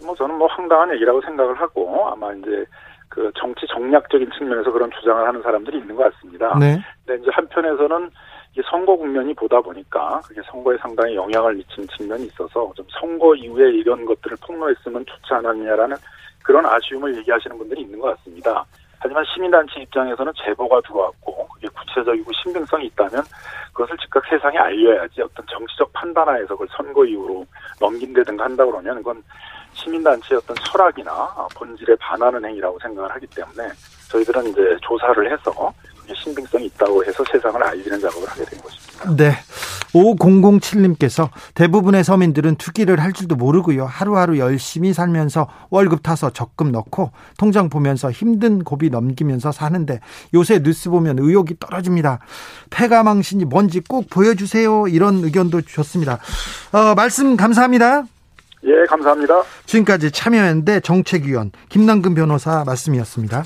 [0.04, 2.64] 뭐 저는 뭐 황당한 얘기라고 생각을 하고 아마 이제
[3.08, 6.56] 그 정치 정략적인 측면에서 그런 주장을 하는 사람들이 있는 것 같습니다.
[6.58, 6.80] 네.
[7.04, 8.10] 근데 이제 한편에서는
[8.58, 13.70] 이 선거 국면이 보다 보니까 그게 선거에 상당히 영향을 미치는 측면이 있어서 좀 선거 이후에
[13.72, 15.96] 이런 것들을 폭로했으면 좋지 않았냐라는
[16.46, 18.64] 그런 아쉬움을 얘기하시는 분들이 있는 것 같습니다.
[19.00, 23.24] 하지만 시민단체 입장에서는 제보가 들어왔고 그게 구체적이고 신빙성이 있다면
[23.72, 27.44] 그것을 즉각 세상에 알려야지 어떤 정치적 판단하에서 그걸 선거 이후로
[27.80, 29.22] 넘긴다든가 한다 그러면 그건
[29.72, 33.68] 시민단체의 어떤 철학이나 본질에 반하는 행위라고 생각을 하기 때문에
[34.08, 35.72] 저희들은 이제 조사를 해서
[36.14, 39.16] 신빙성이 있다고 해서 세상을 알리는 작업을 하게 된 것입니다.
[39.16, 39.32] 네.
[39.92, 43.86] 5007님께서 대부분의 서민들은 투기를 할 줄도 모르고요.
[43.86, 50.00] 하루하루 열심히 살면서 월급 타서 적금 넣고 통장 보면서 힘든 고비 넘기면서 사는데
[50.34, 52.18] 요새 뉴스 보면 의욕이 떨어집니다.
[52.70, 54.88] 폐가망신이 뭔지 꼭 보여주세요.
[54.88, 56.18] 이런 의견도 주셨습니다.
[56.72, 58.04] 어, 말씀 감사합니다.
[58.64, 59.42] 예, 감사합니다.
[59.66, 63.44] 지금까지 참여연대 정책위원 김남근 변호사 말씀이었습니다.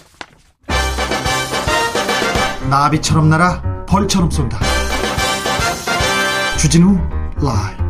[2.71, 4.59] 나비처럼 날아 벌처럼 쏜다.
[6.57, 6.97] 주진우
[7.43, 7.81] 라이브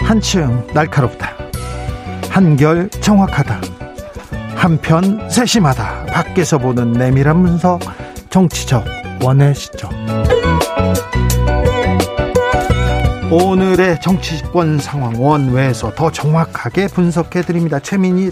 [0.00, 1.30] 한층 날카롭다.
[2.28, 3.60] 한결 정확하다.
[4.54, 6.06] 한편 세심하다.
[6.06, 7.80] 밖에서 보는 내밀한 분석,
[8.30, 8.84] 정치적
[9.24, 9.90] 원의 시점.
[13.30, 17.80] 오늘의 정치권 상황 원외에서 더 정확하게 분석해 드립니다.
[17.80, 18.30] 최민희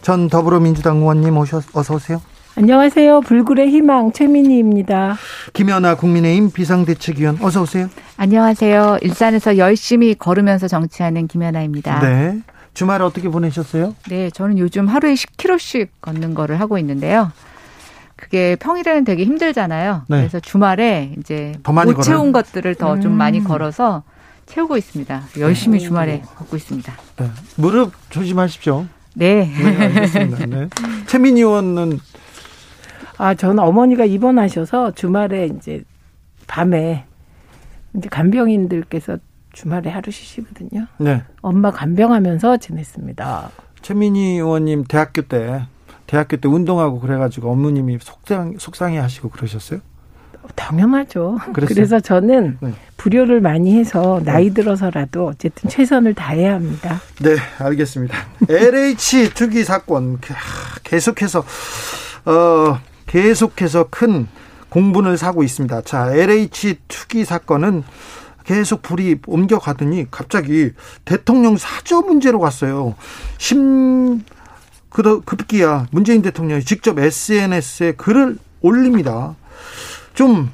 [0.00, 2.22] 전 더불어민주당 의원님 오셔 어서 오세요.
[2.56, 3.20] 안녕하세요.
[3.20, 5.16] 불굴의 희망 최민희입니다.
[5.52, 7.88] 김연아 국민의힘 비상대책위원 어서 오세요.
[8.16, 8.98] 안녕하세요.
[9.02, 12.00] 일산에서 열심히 걸으면서 정치하는 김연아입니다.
[12.00, 12.40] 네.
[12.74, 13.94] 주말 어떻게 보내셨어요?
[14.08, 17.32] 네, 저는 요즘 하루에 10km씩 걷는 거를 하고 있는데요.
[18.18, 20.02] 그게 평일에는 되게 힘들잖아요.
[20.08, 20.16] 네.
[20.18, 23.16] 그래서 주말에 이제 못 채운 것들을 더좀 음.
[23.16, 24.02] 많이 걸어서
[24.46, 25.22] 채우고 있습니다.
[25.38, 25.84] 열심히 네.
[25.84, 26.92] 주말에 걷고 있습니다.
[27.16, 27.30] 네.
[27.56, 28.86] 무릎 조심하십시오.
[29.14, 29.46] 네.
[29.46, 30.46] 네 알겠습니다.
[30.46, 30.68] 네.
[31.06, 32.00] 최민희 의원은
[33.18, 35.82] 아, 저는 어머니가 입원하셔서 주말에 이제
[36.48, 37.04] 밤에
[37.96, 39.18] 이제 간병인들께서
[39.52, 40.86] 주말에 하루 쉬시거든요.
[40.98, 41.22] 네.
[41.40, 43.50] 엄마 간병하면서 지냈습니다.
[43.82, 45.62] 최민희 의원님 대학교 때
[46.08, 49.80] 대학교 때 운동하고 그래가지고 어머님이 속상 속상해 하시고 그러셨어요?
[50.54, 51.38] 당연하죠.
[51.52, 51.74] 그랬어요?
[51.74, 52.72] 그래서 저는 네.
[52.96, 57.00] 불효를 많이 해서 나이 들어서라도 어쨌든 최선을 다해야 합니다.
[57.20, 58.16] 네, 알겠습니다.
[58.48, 60.18] LH 투기 사건
[60.82, 61.44] 계속해서
[62.24, 64.26] 어 계속해서 큰
[64.70, 65.82] 공분을 사고 있습니다.
[65.82, 67.84] 자, LH 투기 사건은
[68.44, 70.70] 계속 불이 옮겨가더니 갑자기
[71.04, 72.94] 대통령 사저 문제로 갔어요.
[73.36, 74.22] 심
[74.90, 79.36] 급기야 문재인 대통령이 직접 SNS에 글을 올립니다.
[80.14, 80.50] 좀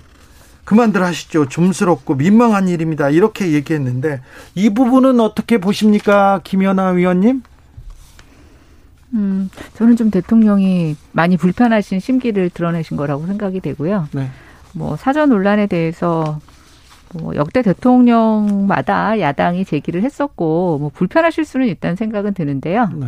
[0.64, 1.48] 그만들 하시죠.
[1.48, 3.10] 좀스럽고 민망한 일입니다.
[3.10, 4.20] 이렇게 얘기했는데
[4.54, 7.42] 이 부분은 어떻게 보십니까, 김연아 위원님?
[9.14, 14.08] 음, 저는 좀 대통령이 많이 불편하신 심기를 드러내신 거라고 생각이 되고요.
[14.12, 14.30] 네.
[14.72, 16.40] 뭐 사전 논란에 대해서
[17.14, 22.88] 뭐 역대 대통령마다 야당이 제기를 했었고 뭐 불편하실 수는 있다는 생각은 드는데요.
[22.92, 23.06] 네.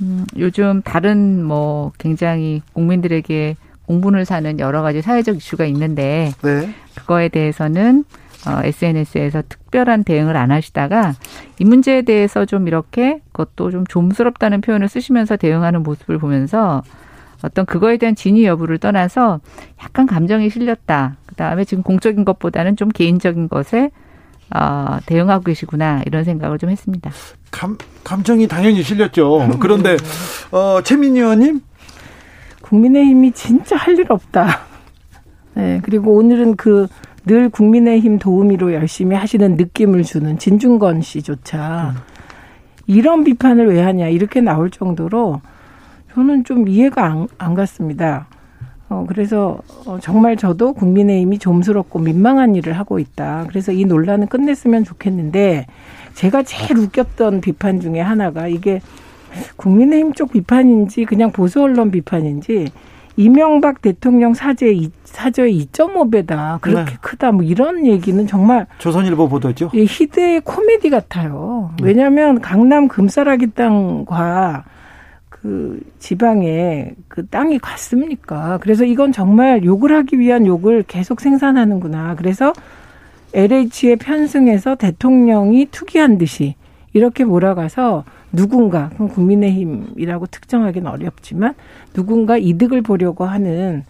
[0.00, 6.74] 음, 요즘 다른 뭐 굉장히 국민들에게 공분을 사는 여러 가지 사회적 이슈가 있는데 네.
[6.94, 8.04] 그거에 대해서는
[8.46, 11.14] 어, SNS에서 특별한 대응을 안 하시다가
[11.58, 16.82] 이 문제에 대해서 좀 이렇게 그것도 좀 좀스럽다는 표현을 쓰시면서 대응하는 모습을 보면서
[17.42, 19.40] 어떤 그거에 대한 진위 여부를 떠나서
[19.82, 21.16] 약간 감정이 실렸다.
[21.26, 23.90] 그 다음에 지금 공적인 것보다는 좀 개인적인 것에
[24.54, 27.10] 어, 대응하고 계시구나 이런 생각을 좀 했습니다.
[27.50, 29.48] 감, 감정이 당연히 실렸죠.
[29.60, 29.96] 그런데
[30.50, 31.60] 어, 최민희 의원님
[32.62, 34.60] 국민의힘이 진짜 할 일 없다.
[35.54, 36.86] 네, 그리고 오늘은 그
[37.28, 42.00] 늘 국민의힘 도우미로 열심히 하시는 느낌을 주는 진중건 씨조차 음.
[42.86, 45.42] 이런 비판을 왜 하냐 이렇게 나올 정도로
[46.14, 48.26] 저는 좀 이해가 안, 안 갔습니다.
[48.88, 53.46] 어, 그래서 어, 정말 저도 국민의힘이 좀스럽고 민망한 일을 하고 있다.
[53.48, 55.66] 그래서 이 논란은 끝냈으면 좋겠는데
[56.14, 58.80] 제가 제일 웃겼던 비판 중에 하나가 이게
[59.56, 62.68] 국민의힘 쪽 비판인지 그냥 보수 언론 비판인지
[63.16, 66.96] 이명박 대통령 사제 사저의 2.5배다 그렇게 네.
[67.00, 69.70] 크다 뭐 이런 얘기는 정말 조선일보 보도죠.
[69.74, 71.72] 예, 희대의 코미디 같아요.
[71.82, 74.64] 왜냐하면 강남 금싸라기 땅과
[75.42, 78.58] 그 지방에 그 땅이 같습니까?
[78.60, 82.16] 그래서 이건 정말 욕을 하기 위한 욕을 계속 생산하는구나.
[82.16, 82.52] 그래서
[83.34, 86.54] LH에 편승해서 대통령이 투기한 듯이
[86.92, 91.54] 이렇게 몰아가서 누군가 국민의힘이라고 특정하기는 어렵지만
[91.92, 93.84] 누군가 이득을 보려고 하는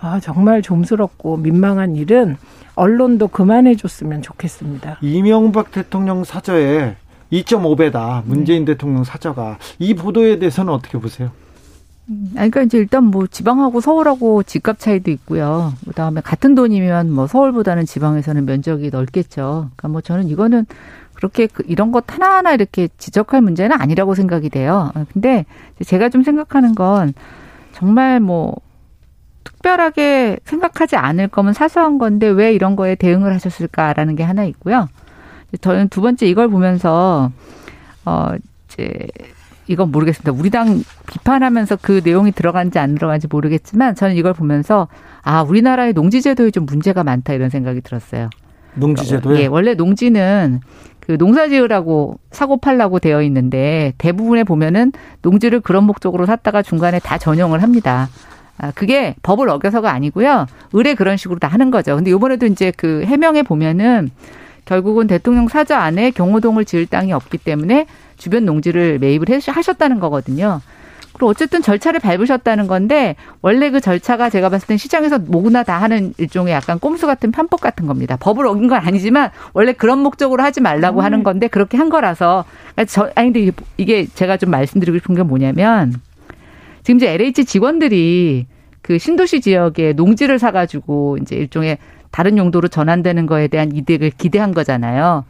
[0.00, 2.36] 아, 정말 좀스럽고 민망한 일은
[2.74, 4.98] 언론도 그만해 줬으면 좋겠습니다.
[5.02, 6.96] 이명박 대통령 사저에
[7.32, 8.22] 2.5배다.
[8.24, 8.72] 문재인 네.
[8.72, 11.30] 대통령 사저가 이 보도에 대해서는 어떻게 보세요?
[12.08, 15.72] 음, 그러니까 이제 일단 뭐 지방하고 서울하고 집값 차이도 있고요.
[15.86, 19.70] 그다음에 같은 돈이면 뭐 서울보다는 지방에서는 면적이 넓겠죠.
[19.76, 20.66] 그러니까 뭐 저는 이거는
[21.14, 24.90] 그렇게 그 이런 것 하나하나 이렇게 지적할 문제는 아니라고 생각이 돼요.
[24.94, 25.44] 어, 근데
[25.84, 27.12] 제가 좀 생각하는 건
[27.72, 28.56] 정말 뭐
[29.44, 34.88] 특별하게 생각하지 않을 거면 사소한 건데 왜 이런 거에 대응을 하셨을까라는 게 하나 있고요.
[35.60, 37.30] 저는 두 번째 이걸 보면서
[38.04, 38.32] 어
[38.68, 39.08] 이제
[39.66, 40.32] 이건 모르겠습니다.
[40.32, 44.88] 우리 당 비판하면서 그 내용이 들어간지 안 들어간지 모르겠지만 저는 이걸 보면서
[45.22, 48.30] 아 우리나라의 농지제도에 좀 문제가 많다 이런 생각이 들었어요.
[48.74, 50.60] 농지제도에 예, 원래 농지는
[51.00, 54.92] 그 농사 지으라고 사고 팔라고 되어 있는데 대부분에 보면은
[55.22, 58.08] 농지를 그런 목적으로 샀다가 중간에 다 전용을 합니다.
[58.58, 60.46] 아, 그게 법을 어겨서가 아니고요.
[60.72, 61.96] 의뢰 그런 식으로 다 하는 거죠.
[61.96, 64.10] 근데 이번에도 이제 그 해명에 보면은
[64.70, 70.60] 결국은 대통령 사저 안에 경호동을 지을 땅이 없기 때문에 주변 농지를 매입을 하셨다는 거거든요.
[71.12, 76.14] 그리고 어쨌든 절차를 밟으셨다는 건데 원래 그 절차가 제가 봤을 땐 시장에서 뭐구나 다 하는
[76.18, 78.16] 일종의 약간 꼼수 같은 편법 같은 겁니다.
[78.16, 81.04] 법을 어긴 건 아니지만 원래 그런 목적으로 하지 말라고 음.
[81.04, 82.44] 하는 건데 그렇게 한 거라서
[82.86, 86.00] 저 아니 근데 이게 제가 좀 말씀드리고 싶은 게 뭐냐면
[86.84, 88.46] 지금 이제 LH 직원들이
[88.82, 91.78] 그 신도시 지역에 농지를 사가지고 이제 일종의
[92.10, 95.24] 다른 용도로 전환되는 거에 대한 이득을 기대한 거잖아요.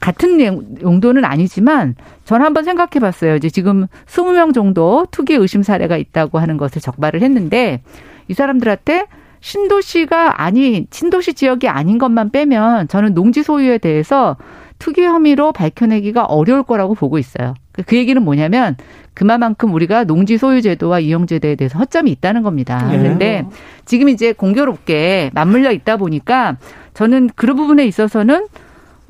[0.00, 0.40] 같은
[0.80, 1.94] 용도는 아니지만
[2.24, 3.36] 전 한번 생각해 봤어요.
[3.36, 7.82] 이제 지금 20명 정도 투기 의심 사례가 있다고 하는 것을 적발을 했는데
[8.28, 9.06] 이 사람들한테
[9.40, 14.36] 신도시가 아닌 신도시 지역이 아닌 것만 빼면 저는 농지 소유에 대해서
[14.78, 17.54] 투기 혐의로 밝혀내기가 어려울 거라고 보고 있어요.
[17.86, 18.76] 그 얘기는 뭐냐면
[19.14, 22.88] 그만큼 우리가 농지 소유 제도와 이용 제도에 대해서 허점이 있다는 겁니다.
[22.90, 22.98] 네.
[22.98, 23.44] 그런데
[23.84, 26.56] 지금 이제 공교롭게 맞물려 있다 보니까
[26.94, 28.46] 저는 그런 부분에 있어서는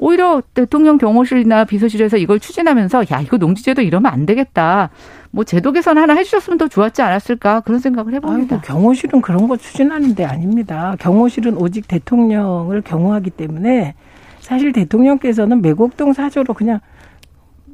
[0.02, 4.88] 오히려 대통령 경호실이나 비서실에서 이걸 추진하면서 야 이거 농지제도 이러면 안 되겠다.
[5.30, 8.56] 뭐 제도 개선 하나 해주셨으면 더 좋았지 않았을까 그런 생각을 해봅니다.
[8.56, 10.96] 아이고, 경호실은 그런 거 추진하는 데 아닙니다.
[10.98, 13.94] 경호실은 오직 대통령을 경호하기 때문에
[14.40, 16.80] 사실 대통령께서는 매곡동 사저로 그냥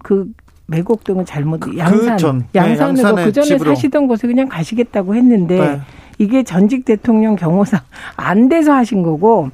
[0.03, 0.27] 그
[0.67, 3.75] 매곡동은 잘못 그, 양산 그 양산으로 네, 그 전에 집으로.
[3.75, 5.81] 사시던 곳에 그냥 가시겠다고 했는데 네.
[6.19, 7.81] 이게 전직 대통령 경호상
[8.17, 9.51] 안 돼서 하신 거고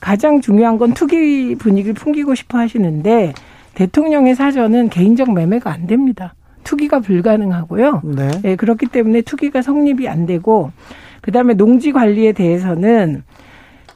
[0.00, 3.32] 가장 중요한 건 투기 분위기를 풍기고 싶어 하시는데
[3.74, 6.34] 대통령의 사전은 개인적 매매가 안 됩니다.
[6.64, 8.02] 투기가 불가능하고요.
[8.04, 8.30] 네.
[8.42, 10.70] 네 그렇기 때문에 투기가 성립이 안 되고
[11.22, 13.22] 그다음에 농지 관리에 대해서는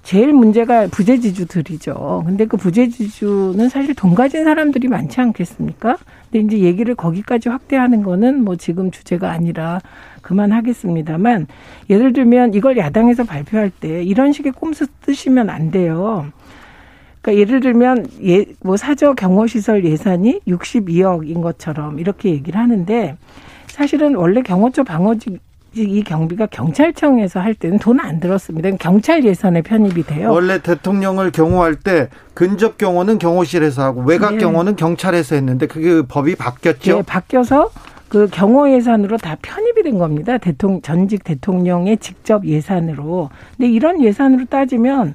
[0.06, 2.22] 제일 문제가 부재지주들이죠.
[2.24, 5.98] 근데 그 부재지주는 사실 돈 가진 사람들이 많지 않겠습니까?
[6.30, 9.80] 근데 이제 얘기를 거기까지 확대하는 거는 뭐 지금 주제가 아니라
[10.22, 11.48] 그만하겠습니다만
[11.90, 16.26] 예를 들면 이걸 야당에서 발표할 때 이런 식의 꼼수 쓰시면 안 돼요.
[17.20, 23.16] 그러니까 예를 들면 예, 뭐 사저 경호시설 예산이 62억인 것처럼 이렇게 얘기를 하는데
[23.66, 25.40] 사실은 원래 경호처 방어직
[25.82, 28.70] 이 경비가 경찰청에서 할 때는 돈 안 들었습니다.
[28.78, 30.30] 경찰 예산에 편입이 돼요.
[30.30, 34.38] 원래 대통령을 경호할 때 근접 경호는 경호실에서 하고 외곽 네.
[34.38, 36.96] 경호는 경찰에서 했는데 그게 법이 바뀌었죠.
[36.96, 37.70] 네, 바뀌어서
[38.08, 40.38] 그 경호 예산으로 다 편입이 된 겁니다.
[40.38, 43.30] 대통령 전직 대통령의 직접 예산으로.
[43.56, 45.14] 근데 이런 예산으로 따지면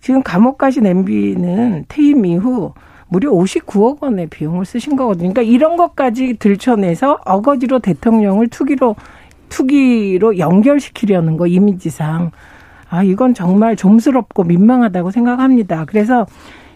[0.00, 2.72] 지금 감옥 가신 MB는 퇴임 이후
[3.08, 5.32] 무려 59억 원의 비용을 쓰신 거거든요.
[5.32, 8.96] 그러니까 이런 것까지 들춰내서 어거지로 대통령을 투기로
[9.48, 12.30] 투기로 연결시키려는 거 이미지상
[12.90, 15.84] 아 이건 정말 좀스럽고 민망하다고 생각합니다.
[15.84, 16.26] 그래서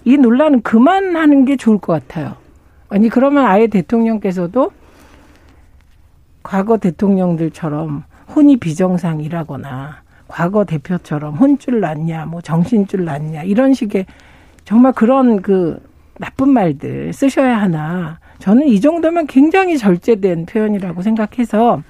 [0.05, 2.37] 이 논란은 그만하는 게 좋을 것 같아요.
[2.89, 4.71] 아니 그러면 아예 대통령께서도
[6.43, 8.05] 과거 대통령들처럼
[8.35, 14.07] 혼이 비정상이라거나 과거 대표처럼 혼줄 났냐, 뭐 정신줄 났냐 이런 식의
[14.65, 15.81] 정말 그런 그
[16.19, 18.19] 나쁜 말들 쓰셔야 하나.
[18.39, 21.83] 저는 이 정도면 굉장히 절제된 표현이라고 생각해서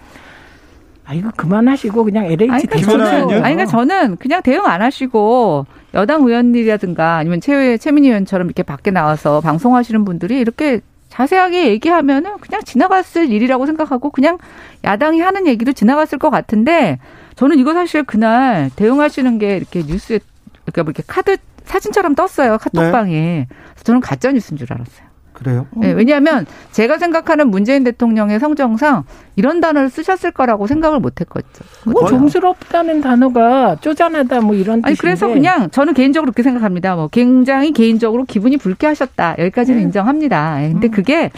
[1.13, 3.07] 아 이거 그만하시고 그냥 LH 아니, 그러니까 저는,
[3.45, 8.91] 아니 그러니까 저는 그냥 대응 안 하시고 여당 의원들이라든가 아니면 최 최민희 의원처럼 이렇게 밖에
[8.91, 14.39] 나와서 방송하시는 분들이 이렇게 자세하게 얘기하면은 그냥 지나갔을 일이라고 생각하고 그냥
[14.85, 16.99] 야당이 하는 얘기도 지나갔을 것 같은데
[17.37, 20.21] 저는 이거 사실 그날 대응하시는 게 이렇게 뉴스에
[20.65, 23.13] 그러니까 뭐 이렇게 카드 사진처럼 떴어요 카톡방에.
[23.13, 23.47] 네.
[23.85, 25.12] 저는 가짜 뉴스인 줄 알았어요.
[25.43, 25.67] 그래요?
[25.77, 29.05] 네, 왜냐하면 제가 생각하는 문재인 대통령의 성정상
[29.37, 31.93] 이런 단어를 쓰셨을 거라고 생각을 못했거든요.
[31.93, 34.89] 뭐 좀스럽다는 단어가 쪼잔하다 뭐 이런 뜻인데.
[34.89, 36.95] 아니 그래서 그냥 저는 개인적으로 그렇게 생각합니다.
[36.95, 39.85] 뭐 굉장히 개인적으로 기분이 불쾌하셨다 여기까지는 네.
[39.85, 40.65] 인정합니다.
[40.65, 40.91] 예, 근데 음.
[40.91, 41.31] 그게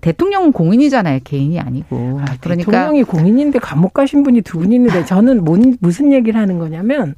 [0.00, 1.20] 대통령은 공인이잖아요.
[1.22, 2.20] 개인이 아니고.
[2.22, 6.58] 아, 그러니까 대통령이 공인인데 감옥 가신 분이 두 분 있는데 저는 뭔, 무슨 얘기를 하는
[6.58, 7.14] 거냐면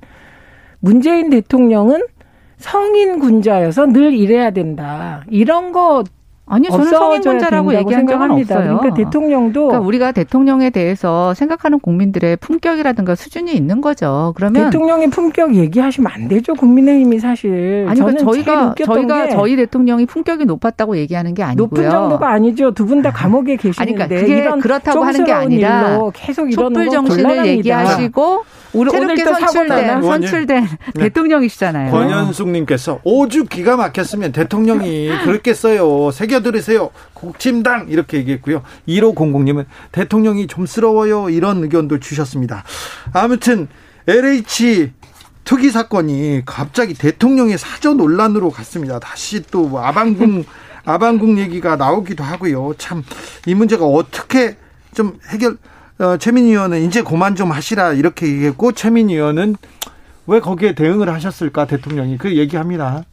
[0.81, 2.03] 문재인 대통령은
[2.59, 5.25] 성인 군자여서 늘 이래야 된다.
[5.31, 6.05] 이런 거
[6.47, 8.79] 아니요, 저는 성인군자라고 얘기한 적은 없어요.
[8.79, 14.33] 그러니까 대통령도 그러니까 우리가 대통령에 대해서 생각하는 국민들의 품격이라든가 수준이 있는 거죠.
[14.37, 16.55] 그러면 대통령의 품격 얘기하시면 안 되죠.
[16.55, 21.67] 국민의힘이 사실 아니 그러니까 저희가 저희가 저희 대통령이 품격이 높았다고 얘기하는 게 아니고요.
[21.67, 22.73] 높은 정도가 아니죠.
[22.73, 24.21] 두 분 다 감옥에 계시는데 아니, 그러니까
[24.53, 31.03] 그게 그렇다고 하는 게 아니라 계속 이런 촛불 정신을 얘기하시고 우리 새롭게 선출된 선출된 네.
[31.05, 31.93] 대통령이시잖아요.
[31.93, 36.11] 권현숙님께서 오죽 기가 막혔으면 대통령이 그랬겠어요.
[36.35, 36.91] 새겨 들으세요.
[37.13, 38.63] 국힘당 이렇게 얘기했고요.
[38.89, 41.31] 1500님은 대통령이 좀스러워요.
[41.31, 42.65] 이런 의견도 주셨습니다.
[43.13, 43.69] 아무튼
[44.09, 44.91] LH
[45.45, 48.99] 투기 사건이 갑자기 대통령의 사저 논란으로 갔습니다.
[48.99, 50.45] 다시 또 아방궁
[50.85, 52.75] 아방궁 얘기가 나오기도 하고요.
[52.79, 53.05] 참
[53.47, 54.57] 이 문제가 어떻게
[54.95, 55.57] 좀 해결
[55.99, 59.55] 어, 최민희 의원은 이제 그만 좀 하시라 이렇게 얘기했고 최민희 의원은
[60.27, 63.05] 왜 거기에 대응을 하셨을까 대통령이 그 얘기합니다.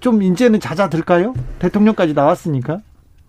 [0.00, 1.34] 좀 이제는 잦아들까요?
[1.58, 2.80] 대통령까지 나왔으니까.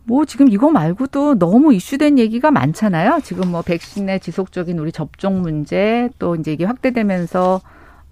[0.05, 3.19] 뭐 지금 이거 말고도 너무 이슈된 얘기가 많잖아요.
[3.23, 7.61] 지금 뭐 백신의 지속적인 우리 접종 문제 또 이제 이게 확대되면서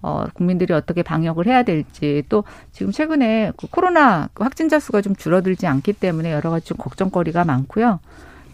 [0.02, 5.66] 어 국민들이 어떻게 방역을 해야 될지 또 지금 최근에 그 코로나 확진자 수가 좀 줄어들지
[5.66, 8.00] 않기 때문에 여러 가지 좀 걱정거리가 많고요.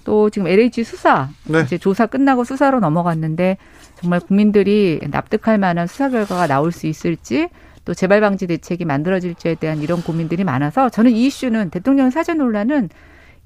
[0.04, 1.60] 또 지금 LH 수사 네.
[1.62, 3.56] 이제 조사 끝나고 수사로 넘어갔는데
[3.96, 7.48] 정말 국민들이 납득할 만한 수사 결과가 나올 수 있을지
[7.84, 12.88] 또 재발 방지 대책이 만들어질지에 대한 이런 고민들이 많아서 저는 이 이슈는 대통령 사전 논란은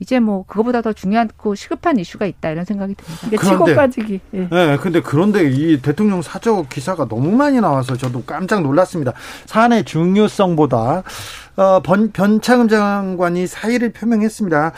[0.01, 3.29] 이제 뭐 그거보다 더 중요하고 시급한 이슈가 있다 이런 생각이 듭니다.
[3.31, 4.21] 그런데, 치고 빠지기.
[4.35, 4.49] 예.
[4.51, 9.13] 네, 근데 그런데 이 대통령 사저 기사가 너무 많이 나와서 저도 깜짝 놀랐습니다.
[9.47, 11.05] 사안의 중요성보다
[11.57, 14.73] 어, 번, 변창흠 장관이 사의를 표명했습니다.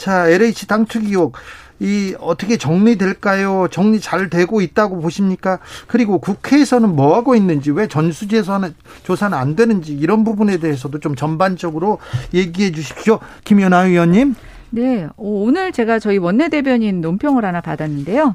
[0.00, 1.36] 자, LH 당투기 의혹
[1.78, 3.68] 이 어떻게 정리될까요?
[3.70, 5.58] 정리 잘 되고 있다고 보십니까?
[5.86, 11.98] 그리고 국회에서는 뭐 하고 있는지 왜 전수조사는 조사는 안 되는지 이런 부분에 대해서도 좀 전반적으로
[12.32, 13.18] 얘기해 주십시오.
[13.44, 14.34] 김연아 의원님.
[14.70, 18.34] 네, 오늘 제가 저희 원내대변인 논평을 하나 받았는데요.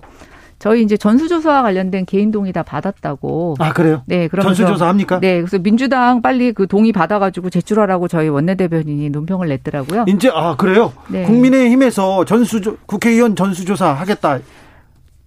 [0.59, 3.55] 저희 이제 전수조사와 관련된 개인 동의 다 받았다고.
[3.59, 4.03] 아 그래요?
[4.05, 5.19] 네, 그럼 전수조사 합니까?
[5.19, 10.05] 네, 그래서 민주당 빨리 그 동의 받아가지고 제출하라고 저희 원내대변인이 논평을 냈더라고요.
[10.07, 10.93] 이제 아 그래요?
[11.09, 11.23] 네.
[11.23, 14.39] 국민의힘에서 전수 국회의원 전수조사 하겠다.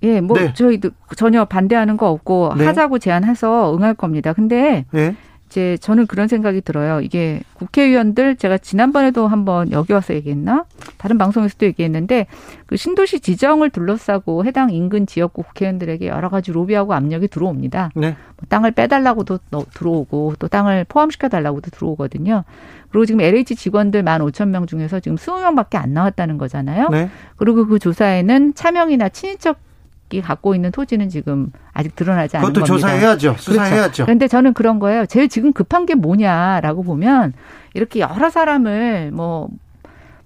[0.03, 0.53] 예, 뭐 네.
[0.55, 2.65] 저희도 전혀 반대하는 거 없고 네.
[2.65, 4.33] 하자고 제안해서 응할 겁니다.
[4.33, 5.15] 근데 네.
[5.49, 7.01] 이제 저는 그런 생각이 들어요.
[7.01, 10.67] 이게 국회의원들 제가 지난번에도 한번 여기 와서 얘기했나?
[10.99, 12.27] 다른 방송에서도 얘기했는데
[12.67, 17.93] 그 신도시 지정을 둘러싸고 해당 인근 지역구 국회의원들에게 여러 가지 로비하고 압력이 들어옵니다.
[17.95, 18.11] 네.
[18.11, 19.39] 뭐 땅을 빼달라고도
[19.73, 22.45] 들어오고 또 땅을 포함시켜 달라고도 들어오거든요.
[22.91, 26.89] 그리고 지금 LH 직원들 만 오천 명 중에서 지금 스무 명밖에 안 나왔다는 거잖아요.
[26.91, 27.09] 네.
[27.37, 29.68] 그리고 그 조사에는 차명이나 친인척
[30.11, 32.61] 이 갖고 있는 토지는 지금 아직 드러나지 않은 겁니다.
[32.65, 33.35] 그것도 조사해야죠.
[33.39, 33.77] 수사해야죠.
[33.77, 34.05] 그렇죠.
[34.07, 35.07] 그런데 저는 그런 거예요.
[35.07, 37.35] 제일 지금 급한 게 뭐냐라고 보면
[37.75, 39.49] 이렇게 여러 사람을 뭐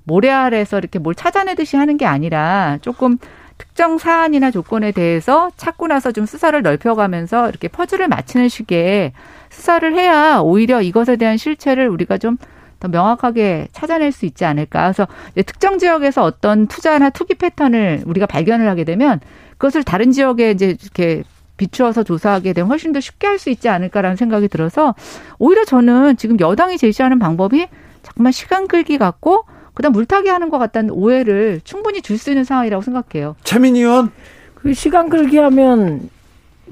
[0.04, 3.18] 모래 아래서 이렇게 뭘 찾아내듯이 하는 게 아니라 조금
[3.58, 9.12] 특정 사안이나 조건에 대해서 찾고 나서 좀 수사를 넓혀가면서 이렇게 퍼즐을 맞추는 식의
[9.50, 12.36] 수사를 해야 오히려 이것에 대한 실체를 우리가 좀
[12.82, 14.82] 더 명확하게 찾아낼 수 있지 않을까.
[14.92, 15.06] 그래서
[15.46, 19.20] 특정 지역에서 어떤 투자나 투기 패턴을 우리가 발견을 하게 되면
[19.52, 21.22] 그것을 다른 지역에 이제 이렇게
[21.56, 24.94] 비추어서 조사하게 되면 훨씬 더 쉽게 할 수 있지 않을까라는 생각이 들어서
[25.38, 27.66] 오히려 저는 지금 여당이 제시하는 방법이
[28.02, 32.82] 잠깐만 시간 끌기 같고 그다음 물타기 하는 것 같다는 오해를 충분히 줄 수 있는 상황이라고
[32.82, 33.36] 생각해요.
[33.44, 34.10] 최민희 의원.
[34.54, 36.08] 그 시간 끌기 하면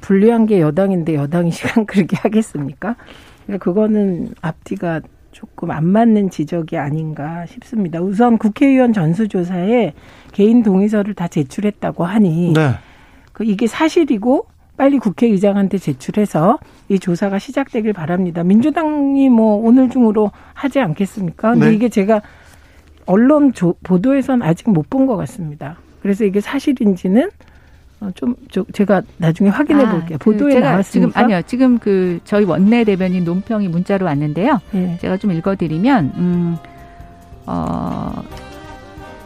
[0.00, 2.96] 불리한 게 여당인데 여당이 시간 끌기 하겠습니까?
[3.46, 5.00] 그러니까 그거는 앞뒤가
[5.41, 7.99] 조금 안 맞는 지적이 아닌가 싶습니다.
[8.03, 9.95] 우선 국회의원 전수조사에
[10.32, 12.72] 개인 동의서를 다 제출했다고 하니 네.
[13.32, 14.45] 그 이게 사실이고
[14.76, 16.59] 빨리 국회의장한테 제출해서
[16.91, 18.45] 이 조사가 시작되길 바랍니다.
[18.45, 21.53] 민주당이 뭐 오늘 중으로 하지 않겠습니까?
[21.53, 21.74] 근데 네.
[21.74, 22.20] 이게 제가
[23.07, 25.78] 언론 조, 보도에선 아직 못 본 것 같습니다.
[26.03, 27.30] 그래서 이게 사실인지는
[28.01, 30.18] 어, 좀, 저, 제가 나중에 확인해 아, 볼게요.
[30.18, 31.11] 그 보도에 제가 나왔습니까?
[31.12, 31.42] 지금 아니요.
[31.46, 34.59] 지금 그 저희 원내 대변인 논평이 문자로 왔는데요.
[34.72, 34.98] 네.
[35.01, 36.57] 제가 좀 읽어 드리면 음,
[37.46, 38.22] 어,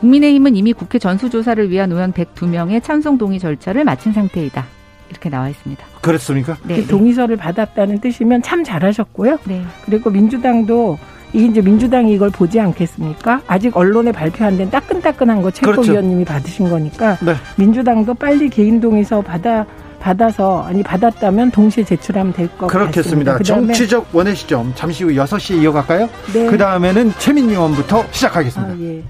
[0.00, 4.66] 국민의힘은 이미 국회 전수조사를 위한 의원 102명의 찬성 동의 절차를 마친 상태이다.
[5.08, 5.84] 이렇게 나와 있습니다.
[6.00, 6.56] 그렇습니까?
[6.64, 6.76] 네.
[6.76, 9.38] 그 동의서를 받았다는 뜻이면 참 잘하셨고요.
[9.44, 9.62] 네.
[9.84, 10.98] 그리고 민주당도
[11.34, 13.40] 이 이제 민주당이 이걸 보지 않겠습니까?
[13.46, 16.32] 아직 언론에 발표 안 된 따끈따끈한 거 최고위원님이 그렇죠.
[16.38, 17.34] 받으신 거니까 네.
[17.56, 19.66] 민주당도 빨리 개인 동의서 받아
[20.00, 22.90] 받아서 아니 받았다면 동시에 제출하면 될 것 같습니다.
[22.90, 23.38] 그렇겠습니다.
[23.38, 26.08] 정치적 원의 시점 잠시 후 6시에 이어갈까요?
[26.32, 26.46] 네.
[26.46, 28.72] 그 다음에는 최민희 의원부터 시작하겠습니다.
[28.74, 29.02] 아, 예.